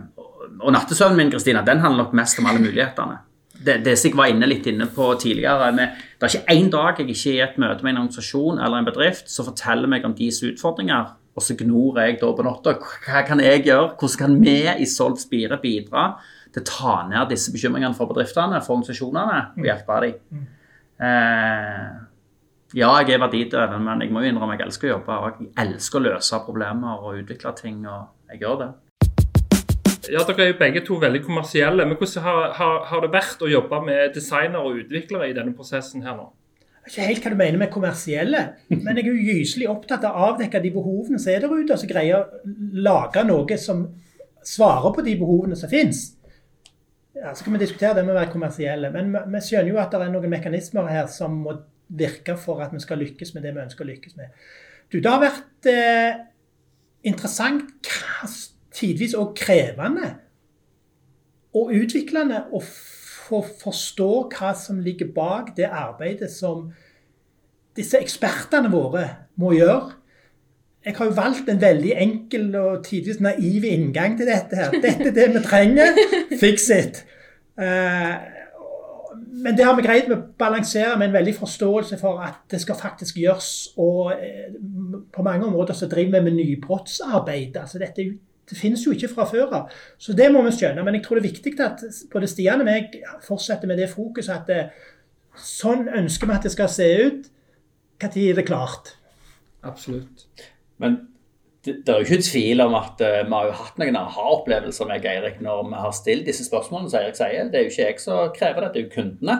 og 0.60 0.72
nattesøvnen 0.74 1.16
min 1.16 1.30
Kristina, 1.32 1.62
den 1.64 1.80
handler 1.80 2.04
nok 2.04 2.12
mest 2.16 2.38
om 2.38 2.46
alle 2.50 2.62
mulighetene. 2.62 3.22
Det, 3.64 3.78
det 3.86 3.94
jeg 3.96 4.16
var 4.18 4.28
inne 4.28 4.48
litt 4.50 4.66
inne 4.68 4.86
på 4.92 5.06
tidligere, 5.20 5.70
med, 5.72 5.94
det 6.18 6.26
er 6.26 6.34
ikke 6.34 6.56
én 6.56 6.70
dag 6.72 6.98
jeg 7.00 7.08
ikke 7.14 7.30
er 7.30 7.36
i 7.38 7.44
et 7.46 7.60
møte 7.62 7.86
med 7.86 7.94
en 7.94 8.02
organisasjon 8.02 8.58
eller 8.58 8.80
en 8.82 8.88
bedrift 8.88 9.30
som 9.30 9.46
forteller 9.46 9.88
meg 9.88 10.04
om 10.04 10.16
deres 10.18 10.42
utfordringer, 10.44 11.14
og 11.34 11.42
så 11.42 11.56
gnor 11.58 12.00
jeg 12.02 12.18
da 12.20 12.30
på 12.34 12.44
natta. 12.46 12.74
Hva 13.06 13.22
kan 13.26 13.40
jeg 13.42 13.64
gjøre? 13.64 13.94
Hvordan 13.98 14.18
kan 14.20 14.36
vi 14.42 14.58
i 14.84 14.88
Solv 14.90 15.16
Spire 15.22 15.58
bidra 15.62 16.10
til 16.54 16.62
å 16.62 16.68
ta 16.68 16.94
ned 17.10 17.32
disse 17.32 17.52
bekymringene 17.54 17.96
for 17.98 18.10
bedriftene, 18.10 18.62
for 18.62 18.76
organisasjonene, 18.76 19.40
og 19.58 19.66
hjelpe 19.68 20.00
dem? 20.04 20.44
Eh, 21.02 21.88
ja, 22.74 22.92
jeg 23.02 23.14
er 23.14 23.20
verdidreven, 23.22 23.82
men 23.86 24.02
jeg 24.02 24.14
må 24.14 24.22
jo 24.22 24.30
innrømme 24.30 24.56
jeg 24.56 24.66
elsker 24.68 24.88
å 24.88 24.94
jobbe. 24.96 25.18
og 25.18 25.42
Jeg 25.42 25.52
elsker 25.66 26.00
å 26.00 26.06
løse 26.08 26.40
problemer 26.46 27.02
og 27.02 27.20
utvikle 27.20 27.54
ting, 27.58 27.82
og 27.86 28.32
jeg 28.32 28.42
gjør 28.42 28.56
det. 28.62 28.70
Ja, 30.12 30.20
Dere 30.28 30.42
er 30.44 30.50
jo 30.50 30.56
begge 30.58 30.82
to 30.84 30.96
veldig 31.00 31.22
kommersielle. 31.24 31.86
Men 31.88 31.96
hvordan 31.96 32.24
har, 32.26 32.48
har, 32.58 32.80
har 32.90 33.04
det 33.04 33.12
vært 33.14 33.44
å 33.44 33.50
jobbe 33.50 33.80
med 33.86 34.16
designere 34.16 34.64
og 34.64 34.82
utviklere 34.82 35.30
i 35.30 35.36
denne 35.36 35.54
prosessen 35.56 36.04
her 36.04 36.18
nå? 36.18 36.26
Jeg 36.84 36.90
vet 36.90 36.96
ikke 36.98 37.06
helt 37.08 37.24
hva 37.24 37.30
du 37.32 37.38
mener 37.40 37.60
med 37.62 37.70
kommersielle, 37.72 38.40
men 38.68 38.98
jeg 38.98 39.06
er 39.06 39.14
jo 39.14 39.36
gyselig 39.38 39.70
opptatt 39.72 40.02
av 40.04 40.18
å 40.18 40.26
avdekke 40.34 40.60
de 40.60 40.72
behovene 40.74 41.16
som 41.16 41.30
er 41.32 41.40
der 41.40 41.54
ute, 41.54 41.72
og 41.72 41.80
så 41.80 41.88
greier 41.88 42.18
å 42.18 42.42
lage 42.84 43.22
noe 43.24 43.56
som 43.56 43.86
svarer 44.44 44.92
på 44.92 45.04
de 45.06 45.14
behovene 45.16 45.56
som 45.56 45.72
finnes. 45.72 46.02
Ja, 47.14 47.34
så 47.34 47.44
kan 47.44 47.54
vi 47.54 47.58
diskutere 47.62 47.94
det 47.94 48.02
med 48.04 48.14
å 48.14 48.18
være 48.18 48.32
kommersielle, 48.32 48.90
men 48.90 49.12
vi- 49.12 49.40
skjønner 49.40 49.70
jo 49.70 49.78
at 49.78 49.92
det 49.92 50.00
er 50.02 50.10
noen 50.10 50.30
mekanismer 50.30 50.88
her 50.90 51.06
som 51.06 51.36
må 51.44 51.54
virke 51.88 52.36
for 52.36 52.60
at 52.60 52.72
vi 52.72 52.80
skal 52.80 52.98
lykkes 52.98 53.34
med 53.34 53.44
det 53.44 53.54
vi 53.54 53.60
ønsker 53.62 53.84
å 53.84 53.88
lykkes 53.88 54.16
med. 54.16 54.26
Du, 54.90 54.98
det 55.00 55.10
har 55.10 55.20
vært 55.22 55.68
eh, 55.70 56.24
interessant, 57.04 57.70
tidvis 58.74 59.14
òg 59.14 59.34
krevende 59.38 60.16
og 61.54 61.70
utviklende 61.70 62.46
å 62.52 62.60
få 62.64 63.40
forstå 63.62 64.08
hva 64.34 64.50
som 64.58 64.80
ligger 64.80 65.12
bak 65.14 65.54
det 65.56 65.68
arbeidet 65.70 66.30
som 66.30 66.72
disse 67.76 67.98
ekspertene 67.98 68.70
våre 68.70 69.04
må 69.40 69.52
gjøre. 69.54 69.94
Jeg 70.84 70.96
har 70.98 71.08
jo 71.08 71.16
valgt 71.16 71.48
en 71.48 71.60
veldig 71.60 71.94
enkel 71.96 72.50
og 72.60 72.84
tidvis 72.84 73.20
naiv 73.24 73.64
inngang 73.64 74.18
til 74.18 74.28
dette. 74.28 74.56
her. 74.56 74.70
Dette 74.70 75.08
er 75.08 75.16
det 75.16 75.28
vi 75.32 75.42
trenger. 75.44 75.96
Fix 76.40 76.68
it. 76.68 77.04
Eh, 77.56 78.14
men 79.44 79.56
det 79.56 79.64
har 79.64 79.76
vi 79.76 79.86
greid 79.86 80.12
å 80.12 80.20
balansere 80.38 80.98
med 80.98 81.08
en 81.08 81.16
veldig 81.16 81.34
forståelse 81.38 81.98
for 82.00 82.20
at 82.24 82.44
det 82.52 82.60
skal 82.60 82.76
faktisk 82.78 83.16
gjøres. 83.22 83.50
Og 83.80 84.12
eh, 84.12 84.52
på 85.12 85.24
mange 85.24 85.48
områder 85.48 85.78
så 85.78 85.88
driver 85.88 86.18
vi 86.18 86.28
med 86.28 86.38
nybrottsarbeid. 86.42 87.56
Altså 87.56 87.80
dette 87.82 88.10
det 88.44 88.58
finnes 88.60 88.82
jo 88.84 88.92
ikke 88.92 89.08
fra 89.08 89.24
før 89.24 89.54
av. 89.56 89.70
Så 89.96 90.12
det 90.12 90.26
må 90.32 90.42
vi 90.44 90.52
skjønne. 90.52 90.84
Men 90.84 90.98
jeg 90.98 91.06
tror 91.06 91.16
det 91.16 91.24
er 91.24 91.30
viktig 91.32 91.54
at 91.64 91.84
både 92.12 92.28
Stian 92.28 92.60
og 92.60 92.68
meg 92.68 92.98
fortsetter 93.24 93.70
med 93.70 93.80
det 93.80 93.88
fokuset 93.88 94.34
at 94.34 94.50
det, 94.50 94.58
sånn 95.40 95.88
ønsker 95.88 96.28
vi 96.28 96.36
at 96.36 96.44
det 96.44 96.52
skal 96.52 96.68
se 96.68 96.90
ut. 97.06 97.30
Når 98.04 98.18
er 98.20 98.36
det 98.36 98.44
klart? 98.44 98.98
Absolutt. 99.64 100.26
Men 100.84 101.00
det, 101.64 101.78
det, 101.86 101.88
er 101.88 102.02
jo 102.02 102.08
ikke 102.08 102.26
tvil 102.28 102.60
om 102.66 102.76
at 102.76 103.00
uh, 103.00 103.22
vi 103.24 103.32
har 103.32 103.48
jo 103.48 103.56
hatt 103.62 103.80
noen 103.80 103.96
aha-opplevelser 103.96 104.88
med 104.90 105.08
Eirik 105.08 105.40
når 105.44 105.64
vi 105.70 105.80
har 105.80 105.96
stilt 105.96 106.28
disse 106.28 106.46
spørsmålene. 106.46 106.92
som 106.92 107.00
Eirik 107.00 107.18
sier. 107.18 107.50
Det 107.50 107.60
er 107.60 107.66
jo 107.66 107.72
ikke 107.72 107.88
jeg 107.88 108.00
som 108.02 108.32
krever 108.36 108.66
det, 108.66 108.72
det 108.74 108.82
er 108.82 108.86
jo 108.86 108.94
kundene. 108.98 109.38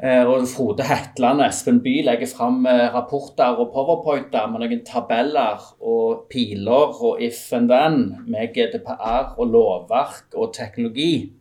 Uh, 0.00 0.24
og 0.32 0.46
Frode 0.48 0.86
Hetland 0.88 1.42
og 1.42 1.50
Espen 1.50 1.82
By 1.84 1.98
legger 2.06 2.30
fram 2.30 2.62
uh, 2.64 2.86
rapporter 2.94 3.58
og 3.60 3.68
powerpointer 3.74 4.48
med 4.48 4.64
noen 4.64 4.80
tabeller 4.88 5.60
og 5.84 6.24
piler 6.32 6.96
og 6.96 7.20
if 7.20 7.42
and 7.52 7.68
then 7.68 8.00
med 8.24 8.54
GDPR 8.56 9.36
og 9.36 9.52
lovverk 9.52 10.32
og 10.40 10.54
teknologi. 10.56 11.34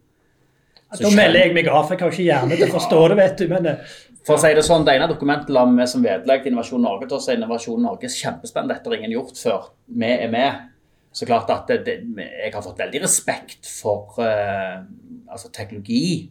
Da 0.90 1.10
melder 1.14 1.46
jeg 1.46 1.54
meg 1.54 1.68
av, 1.70 1.86
for 1.86 1.94
jeg 1.94 2.02
har 2.02 2.14
ikke 2.16 2.26
hjerne 2.26 2.56
til 2.58 2.66
å 2.66 2.76
forstå 2.76 3.02
det, 3.12 3.18
vet 3.22 3.40
du. 3.40 3.50
men... 3.52 3.68
For 4.28 4.36
å 4.36 4.42
si 4.42 4.52
Det 4.56 4.66
sånn, 4.66 4.84
det 4.86 4.98
ene 4.98 5.08
dokumentet 5.10 5.52
la 5.54 5.64
vi 5.70 5.86
som 5.90 6.04
vedlegg 6.04 6.44
til 6.44 6.52
Innovasjon 6.52 6.84
Norge 6.84 7.08
til 7.08 7.18
oss 7.18 7.30
er 7.30 7.40
Innovasjon 7.40 7.82
Norge 7.86 8.10
er 8.10 8.14
kjempespennende, 8.14 8.76
dette 8.76 8.92
har 8.92 9.00
ingen 9.00 9.16
gjort 9.16 9.40
før. 9.40 9.72
Vi 9.88 10.12
er 10.12 10.32
med. 10.34 10.68
Så 11.16 11.26
klart 11.26 11.50
at 11.50 11.72
det, 11.72 11.80
det, 11.88 12.28
Jeg 12.44 12.54
har 12.54 12.62
fått 12.62 12.80
veldig 12.80 13.02
respekt 13.04 13.66
for 13.66 14.20
uh, 14.22 14.84
altså 15.32 15.50
teknologi. 15.56 16.30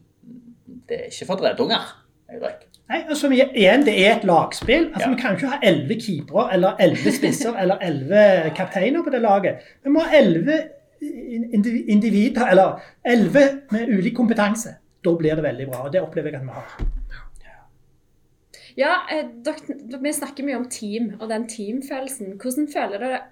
Det 0.88 1.00
er 1.00 1.10
ikke 1.10 1.26
for 1.32 1.40
dreddunger. 1.40 1.94
Nei, 2.88 3.02
altså 3.08 3.28
igjen, 3.32 3.84
Det 3.84 3.94
er 4.06 4.16
et 4.16 4.24
lagspill. 4.28 4.90
Altså, 4.92 5.08
ja. 5.08 5.14
Vi 5.14 5.20
kan 5.20 5.34
ikke 5.36 5.50
ha 5.52 5.58
elleve 5.62 5.98
keepere 6.00 6.46
eller 6.54 6.80
elleve 6.80 7.12
spisser 7.12 7.56
eller 7.62 7.82
elleve 7.84 8.52
kapteiner 8.56 9.04
på 9.04 9.12
det 9.12 9.22
laget. 9.24 9.64
Vi 9.84 9.92
må 9.92 10.04
ha 10.06 10.16
elleve 10.16 10.60
individer, 11.88 12.46
eller 12.46 12.80
elleve 13.04 13.48
med 13.70 13.92
ulik 13.98 14.16
kompetanse. 14.16 14.78
Da 15.04 15.14
blir 15.18 15.34
det 15.34 15.44
veldig 15.44 15.68
bra. 15.68 15.84
og 15.86 15.92
Det 15.92 16.02
opplever 16.02 16.30
jeg 16.30 16.40
at 16.40 16.46
vi 16.46 16.56
har. 16.56 16.97
Ja, 18.78 19.02
eh, 19.10 19.26
dere, 19.42 19.98
vi 19.98 20.14
snakker 20.14 20.46
mye 20.46 20.60
om 20.60 20.68
team 20.70 21.14
og 21.18 21.26
den 21.32 21.48
teamfølelsen. 21.50 22.36
Hvordan 22.38 22.70
føler 22.70 23.04
dere 23.04 23.26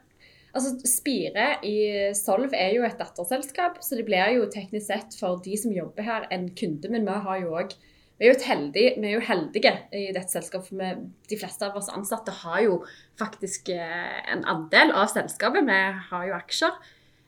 Altså, 0.56 0.70
Spire 0.88 1.59
i 1.68 1.74
Solv 2.16 2.54
er 2.56 2.70
jo 2.72 2.85
et 2.87 2.96
datterselskap, 2.96 3.76
så 3.85 3.98
det 3.98 4.06
blir 4.06 4.30
jo 4.32 4.46
teknisk 4.48 4.87
sett 4.87 5.16
for 5.18 5.37
de 5.44 5.52
som 5.61 5.74
jobber 5.74 6.06
her, 6.06 6.24
en 6.32 6.46
kunde. 6.56 6.88
Men 6.88 7.04
vi 7.04 7.16
har 7.26 7.42
jo 7.42 7.50
òg 7.61 7.74
vi 8.16 8.30
vi 8.32 9.09
er 9.11 9.12
jo 9.12 9.20
heldige 9.20 9.72
i 9.92 10.06
dette 10.16 10.32
selskapet. 10.32 10.68
for 10.68 11.02
De 11.28 11.37
fleste 11.37 11.66
av 11.66 11.76
oss 11.76 11.90
ansatte 11.92 12.32
har 12.32 12.62
jo 12.62 12.78
faktisk 13.18 13.68
eh, 13.68 14.32
en 14.32 14.44
andel 14.44 14.92
av 14.92 15.11
selskapet. 15.12 15.66
Vi 15.68 15.80
har 16.11 16.24
jo 16.26 16.35
aksjer. 16.38 16.72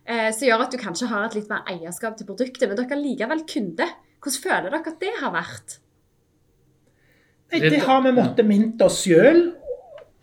Eh, 0.08 0.30
som 0.32 0.48
gjør 0.48 0.64
at 0.64 0.72
du 0.72 0.78
kanskje 0.80 1.10
har 1.12 1.26
et 1.26 1.36
litt 1.36 1.50
mer 1.50 1.68
eierskap 1.68 2.16
til 2.16 2.26
produktet. 2.26 2.64
Men 2.64 2.80
dere 2.80 2.96
er 2.96 3.04
likevel 3.04 3.44
kunde. 3.44 3.90
Hvordan 4.24 4.42
føler 4.46 4.70
dere 4.70 4.80
at 4.80 5.00
det 5.04 5.12
har 5.20 5.36
vært? 5.36 5.76
Det 7.50 7.80
har 7.80 8.02
vi 8.04 8.12
måttet 8.12 8.46
minne 8.46 8.84
oss 8.84 9.02
sjøl 9.06 9.46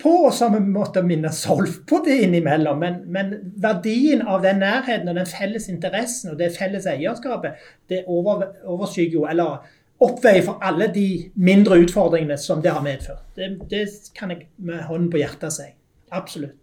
på, 0.02 0.12
og 0.28 0.34
så 0.34 0.50
har 0.50 0.60
vi 0.60 0.74
måttet 0.76 1.08
minne 1.08 1.32
Solf 1.34 1.80
på 1.90 2.02
det 2.06 2.20
innimellom. 2.26 2.82
Men, 2.82 3.00
men, 3.12 3.32
verdien 3.62 4.22
av 4.28 4.44
den 4.46 4.62
nærheten 4.64 5.10
og 5.10 5.18
den 5.18 5.30
felles 5.30 5.70
interessen 5.72 6.34
og 6.34 6.38
det 6.42 6.52
felles 6.58 6.86
eierskapet, 6.90 7.58
det 7.90 8.04
over, 8.12 8.50
overskygger 8.64 9.20
jo, 9.20 9.26
eller 9.32 9.66
oppveier 10.06 10.44
for 10.46 10.62
alle 10.66 10.90
de 10.94 11.08
mindre 11.40 11.80
utfordringene 11.86 12.38
som 12.42 12.62
det 12.62 12.76
har 12.76 12.84
medført. 12.86 13.26
Det, 13.38 13.56
det 13.72 13.88
kan 14.18 14.34
jeg 14.34 14.50
med 14.58 14.84
hånden 14.90 15.10
på 15.14 15.24
hjertet 15.24 15.56
si. 15.56 15.70
Absolutt. 16.14 16.60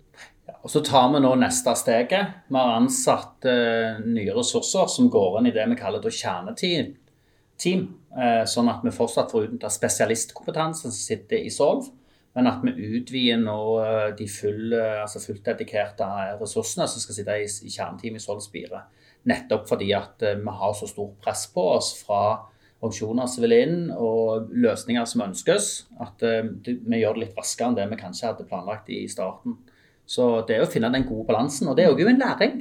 Ja, 0.46 0.58
og 0.58 0.70
Så 0.70 0.82
tar 0.84 1.08
vi 1.14 1.22
nå 1.22 1.32
neste 1.38 1.74
steget. 1.78 2.34
Vi 2.50 2.58
har 2.58 2.76
ansatt 2.76 3.46
uh, 3.46 4.02
nye 4.04 4.34
ressurser 4.36 4.90
som 4.90 5.10
går 5.10 5.40
inn 5.40 5.48
i 5.50 5.54
det 5.54 5.66
vi 5.70 5.78
kaller 5.78 6.04
kjerneteam 6.04 6.92
team, 7.62 7.86
eh, 8.16 8.42
sånn 8.48 8.70
at 8.72 8.84
vi 8.84 8.92
fortsatt 8.94 9.32
får 9.32 9.48
utnytta 9.48 9.70
spesialistkompetansen 9.72 10.90
som 10.90 10.96
sitter 10.96 11.42
i 11.42 11.52
Solv. 11.52 11.90
Men 12.32 12.48
at 12.48 12.62
vi 12.64 12.72
utvider 12.96 13.40
nå 13.42 13.58
eh, 13.82 14.08
de 14.16 14.28
full, 14.30 14.72
altså 14.74 15.20
fullt 15.22 15.44
dedikerte 15.50 16.06
ressursene 16.40 16.88
som 16.88 17.02
skal 17.02 17.18
sitte 17.18 17.38
i, 17.42 17.48
i 17.48 17.72
kjerneteamet 17.72 18.22
i 18.22 18.24
Solv 18.24 18.44
Spire. 18.44 18.86
Nettopp 19.28 19.68
fordi 19.70 19.92
at 19.96 20.24
eh, 20.26 20.40
vi 20.40 20.56
har 20.62 20.72
så 20.78 20.88
stort 20.90 21.20
press 21.24 21.46
på 21.52 21.66
oss 21.76 21.92
fra 22.02 22.22
organisasjoner 22.82 23.28
som 23.30 23.44
vil 23.44 23.54
inn, 23.54 23.76
og 23.94 24.48
løsninger 24.50 25.04
som 25.06 25.22
ønskes, 25.22 25.66
at 26.02 26.24
vi 26.66 26.98
gjør 26.98 27.14
det 27.14 27.20
litt 27.20 27.36
raskere 27.38 27.68
enn 27.70 27.76
det 27.76 27.84
vi 27.92 27.98
kanskje 28.00 28.26
hadde 28.26 28.46
planlagt 28.48 28.90
i 28.90 29.04
starten. 29.06 29.54
Så 30.02 30.40
det 30.48 30.56
er 30.56 30.64
å 30.64 30.70
finne 30.70 30.90
den 30.90 31.06
gode 31.06 31.28
balansen. 31.28 31.70
Og 31.70 31.78
det 31.78 31.86
er 31.86 31.94
jo 31.94 32.10
en 32.10 32.18
læring. 32.18 32.56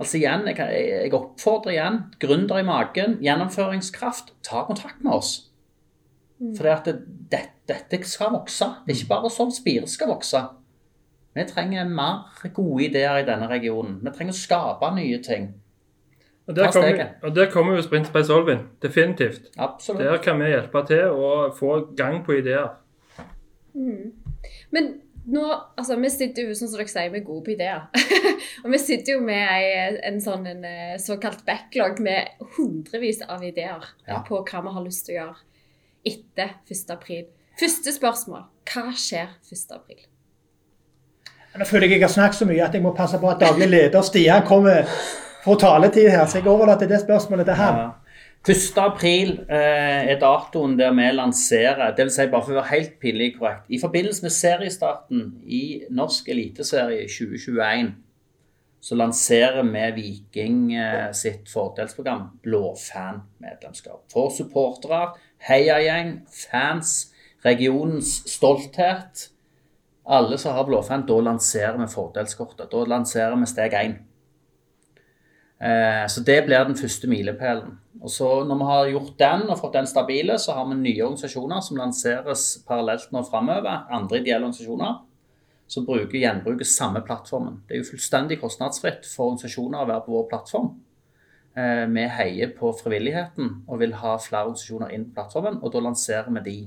Altså 0.00 0.18
igjen, 0.18 0.48
jeg, 0.50 0.58
jeg 0.90 1.14
oppfordrer 1.14 1.76
igjen 1.76 1.98
gründer 2.22 2.58
i 2.58 2.66
magen, 2.66 3.18
gjennomføringskraft, 3.22 4.32
ta 4.42 4.64
kontakt 4.66 5.04
med 5.04 5.14
oss. 5.20 5.34
Mm. 6.42 6.54
For 6.56 6.66
det, 6.66 6.96
det, 7.30 7.42
dette 7.70 8.00
skal 8.10 8.34
vokse. 8.34 8.66
Det 8.84 8.94
er 8.94 8.98
ikke 8.98 9.12
bare 9.12 9.30
sånn 9.32 9.54
Spire 9.54 9.86
skal 9.90 10.10
vokse. 10.10 10.42
Vi 11.34 11.44
trenger 11.50 11.86
mer 11.90 12.50
gode 12.54 12.88
ideer 12.88 13.20
i 13.22 13.26
denne 13.26 13.46
regionen. 13.50 14.00
Vi 14.02 14.12
trenger 14.14 14.34
å 14.34 14.38
skape 14.38 14.90
nye 14.94 15.20
ting. 15.22 15.52
Og 16.44 16.56
Der 16.56 16.72
kommer, 16.72 17.06
og 17.22 17.36
der 17.36 17.46
kommer 17.50 17.78
jo 17.78 17.82
Sprint 17.82 18.10
by 18.12 18.20
Solvin. 18.22 18.66
Definitivt. 18.82 19.48
Absolutt. 19.56 20.02
Der 20.04 20.18
kan 20.22 20.42
vi 20.42 20.50
hjelpe 20.52 20.82
til 20.86 21.14
å 21.14 21.30
få 21.56 21.78
gang 21.96 22.20
på 22.26 22.36
ideer. 22.36 22.74
Mm. 23.72 24.12
Men 24.70 24.90
nå, 25.24 25.44
altså 25.76 25.96
Vi 26.00 26.10
sitter 26.12 26.48
jo 26.48 26.54
som 26.58 26.70
dere 26.72 26.86
sier, 26.90 27.10
vi 27.12 27.20
er 27.20 27.26
gode 27.26 27.44
på 27.46 27.54
ideer. 27.54 27.86
og 28.62 28.70
vi 28.72 28.80
sitter 28.82 29.16
jo 29.16 29.24
med 29.24 29.44
en, 29.48 29.98
en 30.10 30.20
sånn 30.24 30.46
en, 30.50 30.64
eh, 30.68 30.96
såkalt 31.00 31.44
backlog 31.46 32.00
med 32.04 32.44
hundrevis 32.58 33.22
av 33.24 33.44
ideer 33.44 33.84
ja. 34.08 34.20
på 34.26 34.42
hva 34.42 34.64
vi 34.64 34.74
har 34.76 34.86
lyst 34.86 35.06
til 35.08 35.16
å 35.16 35.20
gjøre 35.22 35.38
etter 36.04 36.56
1.4. 36.68 37.24
Første 37.60 37.94
spørsmål 37.94 38.44
hva 38.68 38.90
skjer 38.98 39.30
1.4? 39.48 40.08
Nå 41.54 41.66
føler 41.68 41.86
jeg 41.86 42.00
jeg 42.00 42.08
har 42.08 42.10
snakket 42.10 42.40
så 42.40 42.46
mye 42.48 42.64
at 42.66 42.74
jeg 42.74 42.82
må 42.82 42.90
passe 42.96 43.18
på 43.22 43.28
at 43.30 43.42
daglig 43.42 43.68
leder 43.70 44.02
Stian 44.02 44.42
kommer 44.46 44.88
for 45.44 45.60
taletid 45.60 46.08
her, 46.10 46.24
så 46.26 46.40
jeg 46.40 46.48
overlater 46.50 46.88
det 46.90 46.98
spørsmålet 47.04 47.46
til 47.46 47.58
ham. 47.60 47.76
Ja. 47.78 48.03
1. 48.44 48.76
april 48.76 49.38
eh, 49.48 50.10
er 50.12 50.18
datoen 50.20 50.74
der 50.76 50.92
vi 50.92 51.06
lanserer, 51.14 51.94
dvs. 51.96 52.18
Si 52.18 52.26
bare 52.28 52.44
for 52.44 52.52
å 52.52 52.58
være 52.58 52.72
helt 52.74 52.98
pinlig 53.00 53.30
korrekt 53.38 53.70
I 53.72 53.80
forbindelse 53.80 54.26
med 54.26 54.34
seriestarten 54.36 55.22
i 55.48 55.62
norsk 55.88 56.28
eliteserie 56.28 57.06
2021 57.08 57.94
så 58.84 58.98
lanserer 59.00 59.64
vi 59.64 59.84
Viking 59.96 60.74
eh, 60.76 61.08
sitt 61.16 61.48
fordelsprogram 61.48 62.26
Blåfan-medlemskap. 62.44 64.02
For 64.12 64.28
supportere, 64.28 65.14
heiagjeng, 65.48 66.18
fans, 66.28 67.14
regionens 67.46 68.18
stolthet. 68.28 69.30
Alle 70.04 70.36
som 70.36 70.52
har 70.52 70.68
Blåfan, 70.68 71.06
da 71.08 71.16
lanserer 71.30 71.80
vi 71.80 71.88
fordelskortet. 71.88 72.68
Da 72.68 72.84
lanserer 72.92 73.40
vi 73.40 73.48
steg 73.48 73.78
én. 73.80 73.96
Eh, 75.64 76.06
så 76.08 76.20
det 76.20 76.42
blir 76.44 76.66
den 76.68 76.76
første 76.76 77.08
milepælen. 77.08 77.78
Og 78.04 78.10
så 78.10 78.44
Når 78.44 78.58
vi 78.58 78.64
har 78.64 78.88
gjort 78.88 79.18
den 79.18 79.50
og 79.50 79.58
fått 79.58 79.72
den 79.72 79.86
stabile, 79.86 80.38
så 80.38 80.52
har 80.52 80.68
vi 80.68 80.74
nye 80.74 81.02
organisasjoner 81.02 81.60
som 81.60 81.76
lanseres 81.76 82.64
parallelt 82.68 83.12
nå 83.12 83.22
framover. 83.22 83.86
Andre 83.90 84.18
ideelle 84.18 84.44
organisasjoner 84.44 85.00
som 85.66 85.86
bruker 85.86 86.18
gjenbruker 86.18 86.64
samme 86.64 87.00
plattformen. 87.00 87.62
Det 87.66 87.74
er 87.74 87.82
jo 87.82 87.90
fullstendig 87.94 88.40
kostnadsfritt 88.40 89.06
for 89.08 89.30
organisasjoner 89.30 89.80
å 89.80 89.88
være 89.88 90.04
på 90.04 90.12
vår 90.12 90.26
plattform. 90.28 90.68
Eh, 91.56 91.86
vi 91.86 92.04
heier 92.18 92.52
på 92.58 92.72
frivilligheten 92.82 93.64
og 93.68 93.80
vil 93.80 93.94
ha 94.02 94.18
flere 94.18 94.50
organisasjoner 94.50 94.92
inn 94.92 95.06
på 95.08 95.14
plattformen, 95.20 95.60
og 95.62 95.72
da 95.72 95.80
lanserer 95.80 96.28
vi 96.28 96.44
de. 96.50 96.58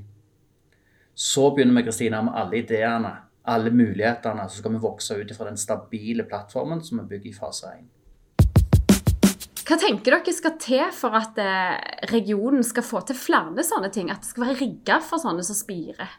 Så 1.14 1.52
begynner 1.54 1.78
vi 1.78 1.84
Kristina, 1.84 2.22
med 2.22 2.34
alle 2.34 2.58
ideene, 2.64 3.14
alle 3.46 3.70
mulighetene. 3.70 4.50
Så 4.50 4.58
skal 4.58 4.74
vi 4.74 4.82
vokse 4.82 5.20
ut 5.22 5.36
fra 5.36 5.46
den 5.46 5.58
stabile 5.58 6.24
plattformen 6.24 6.82
som 6.82 7.00
vi 7.02 7.08
bygger 7.14 7.30
i 7.30 7.38
fase 7.38 7.76
1. 7.78 7.86
Hva 9.68 9.76
tenker 9.76 10.14
dere 10.16 10.32
skal 10.32 10.54
til 10.64 10.86
for 10.96 11.18
at 11.18 11.40
eh, 11.44 11.74
regionen 12.14 12.64
skal 12.64 12.86
få 12.88 13.02
til 13.08 13.18
flere 13.20 13.66
sånne 13.68 13.90
ting? 13.92 14.08
At 14.14 14.24
det 14.24 14.30
skal 14.30 14.46
være 14.46 14.62
rigga 14.62 15.02
for 15.04 15.20
sånne 15.20 15.44
som 15.44 15.58
spirer? 15.58 16.14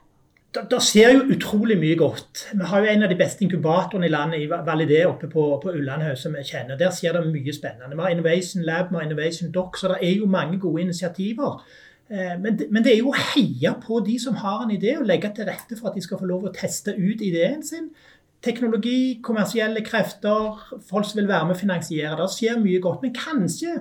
Det, 0.52 0.80
skjer 0.84 1.14
jo 1.14 1.24
utrolig 1.32 1.76
mye 1.80 1.96
godt. 2.00 2.46
Vi 2.56 2.68
har 2.68 2.84
jo 2.84 2.90
en 2.92 3.04
av 3.04 3.10
de 3.12 3.16
beste 3.16 3.44
inkubatorene 3.44 4.08
i 4.08 4.12
landet, 4.12 4.44
i 4.44 4.48
Validé 4.48 5.02
oppe 5.08 5.28
på, 5.32 5.44
på 5.62 5.72
Ullandhaug, 5.76 6.16
som 6.20 6.36
vi 6.36 6.44
kjenner. 6.44 6.76
Der 6.80 6.92
skjer 6.92 7.16
det 7.16 7.24
mye 7.28 7.54
spennende. 7.56 7.96
Vi 7.96 8.04
har 8.04 8.12
Innovation 8.12 8.64
Lab, 8.68 8.92
vi 8.92 9.00
har 9.00 9.08
Innovation 9.08 9.52
Doc, 9.52 9.80
så 9.80 9.92
det 9.92 10.00
er 10.08 10.16
jo 10.20 10.28
mange 10.28 10.60
gode 10.60 10.84
initiativer. 10.84 11.60
Eh, 12.08 12.34
men 12.40 12.56
det, 12.56 12.68
men 12.72 12.84
det, 12.84 12.94
er 12.94 13.02
jo 13.02 13.12
å 13.12 13.24
heie 13.32 13.74
på 13.80 14.00
de 14.04 14.16
som 14.20 14.36
har 14.40 14.64
en 14.64 14.76
idé, 14.76 14.96
og 15.00 15.08
legge 15.08 15.32
til 15.36 15.48
rette 15.48 15.76
for 15.76 15.88
at 15.88 15.96
de 15.96 16.04
skal 16.04 16.20
få 16.20 16.28
lov 16.28 16.48
å 16.48 16.54
teste 16.56 16.96
ut 16.96 17.24
ideen 17.24 17.64
sin 17.64 17.88
teknologi, 18.44 19.20
kommersielle 19.22 19.82
krefter, 19.86 20.58
folk 20.90 21.06
som 21.08 21.20
vil 21.20 21.30
være 21.30 21.48
med 21.48 21.56
å 21.56 21.62
finansiere. 21.62 22.18
Det 22.20 22.28
skjer 22.34 22.60
mye 22.62 22.82
godt. 22.82 23.02
Men 23.02 23.16
kanskje 23.16 23.78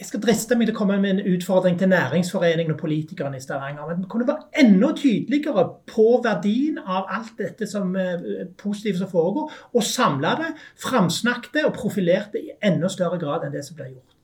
jeg 0.00 0.08
skal 0.08 0.22
driste 0.24 0.56
meg 0.56 0.64
til 0.64 0.72
å 0.72 0.78
komme 0.78 0.94
med 0.96 1.10
en 1.12 1.34
utfordring 1.34 1.74
til 1.76 1.90
næringsforeningen 1.92 2.72
og 2.72 2.78
politikerne 2.80 3.36
i 3.36 3.42
Stavanger. 3.44 3.84
Men 3.90 3.98
vi 4.00 4.08
kunne 4.08 4.28
være 4.30 4.62
enda 4.62 4.94
tydeligere 4.96 5.64
på 5.90 6.06
verdien 6.24 6.78
av 6.80 7.10
alt 7.12 7.34
dette 7.36 7.68
som 7.68 7.92
eh, 8.00 8.46
positivt 8.62 9.02
som 9.02 9.10
foregår, 9.12 9.52
og 9.76 9.84
samle 9.84 10.32
det, 10.40 10.54
framsnakke 10.80 11.52
det 11.52 11.66
og 11.68 11.76
profilere 11.76 12.32
det 12.32 12.46
i 12.46 12.56
enda 12.70 12.88
større 12.88 13.20
grad 13.20 13.44
enn 13.44 13.52
det 13.52 13.66
som 13.66 13.76
blir 13.76 13.92
gjort. 13.92 14.16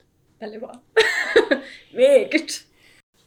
Veldig 0.47 0.63
bra. 0.65 0.81
Meget. 2.01 2.57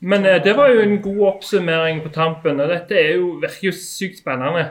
Men 0.01 0.25
eh, 0.25 0.41
det 0.41 0.57
var 0.57 0.73
jo 0.73 0.81
en 0.81 0.97
god 1.05 1.25
oppsummering 1.35 2.01
på 2.01 2.15
tampen, 2.17 2.65
og 2.65 2.73
dette 2.73 2.97
er 2.97 3.19
jo, 3.19 3.35
virker 3.43 3.69
jo 3.69 3.77
sykt 3.77 4.23
spennende. 4.23 4.65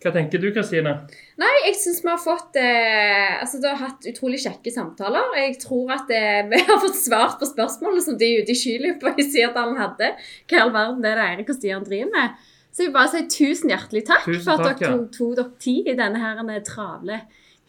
Hva 0.00 0.12
tenker 0.14 0.40
du, 0.40 0.46
Kristine? 0.54 0.94
Nei, 1.40 1.50
jeg 1.66 1.74
syns 1.76 1.98
vi 2.00 2.08
har 2.08 2.20
fått 2.20 2.56
eh, 2.56 3.34
Altså, 3.36 3.58
du 3.60 3.66
har 3.68 3.76
hatt 3.82 4.06
utrolig 4.08 4.38
kjekke 4.40 4.72
samtaler. 4.72 5.34
Jeg 5.36 5.58
tror 5.60 5.92
at 5.92 6.08
eh, 6.16 6.40
vi 6.48 6.60
har 6.64 6.80
fått 6.80 6.96
svart 6.96 7.36
på 7.40 7.48
spørsmålet 7.50 8.06
som 8.06 8.16
de 8.20 8.30
ute 8.40 8.54
i 8.54 8.56
skyløypa 8.56 9.12
i 9.20 9.26
Sirdalen 9.28 9.76
hadde. 9.80 10.14
Hva 10.48 10.56
i 10.56 10.62
all 10.62 10.72
verden 10.72 11.04
det 11.04 11.12
er 11.12 11.20
det 11.20 11.26
Eirik 11.26 11.52
og 11.52 11.58
Stian 11.58 11.84
driver 11.84 12.14
med. 12.14 12.40
Så 12.70 12.84
jeg 12.84 12.88
vil 12.88 12.96
bare 12.96 13.10
si 13.12 13.22
tusen 13.34 13.72
hjertelig 13.72 14.04
takk 14.08 14.24
Tusen 14.24 14.44
for 14.46 14.54
at 14.54 14.68
takk, 14.70 14.80
dere 14.80 14.90
ja. 14.94 14.98
tok, 15.18 15.34
dere 15.36 15.62
tid 15.66 15.90
i 15.90 15.96
denne 15.98 16.22
her 16.22 16.40
eh, 16.46 16.62
travle 16.64 17.20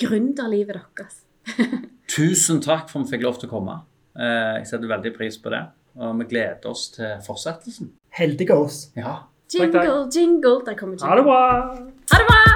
gründerlivet 0.02 0.80
deres. 0.80 1.20
Tusen 2.16 2.62
takk 2.64 2.88
for 2.88 3.02
at 3.02 3.10
vi 3.10 3.18
fikk 3.18 3.26
lov 3.28 3.42
til 3.42 3.50
å 3.50 3.54
komme. 3.58 3.80
Eh, 4.16 4.62
Jeg 4.62 4.70
setter 4.72 4.92
veldig 4.94 5.14
pris 5.18 5.40
på 5.42 5.52
det. 5.52 5.66
Og 6.00 6.16
vi 6.22 6.30
gleder 6.32 6.72
oss 6.72 6.88
til 6.96 7.18
fortsettelsen. 7.26 7.92
Heldige 8.16 8.56
oss. 8.56 8.86
Ja. 8.96 9.18
Takk, 9.52 9.74
takk. 9.74 9.84
Jingle, 9.84 10.08
jingle. 10.16 10.62
Der 10.64 10.78
kommer 10.80 10.96
jingle. 10.96 11.10
Ha 11.10 11.18
det 11.20 11.26
bra! 11.28 11.42
¡Arma! 12.12 12.51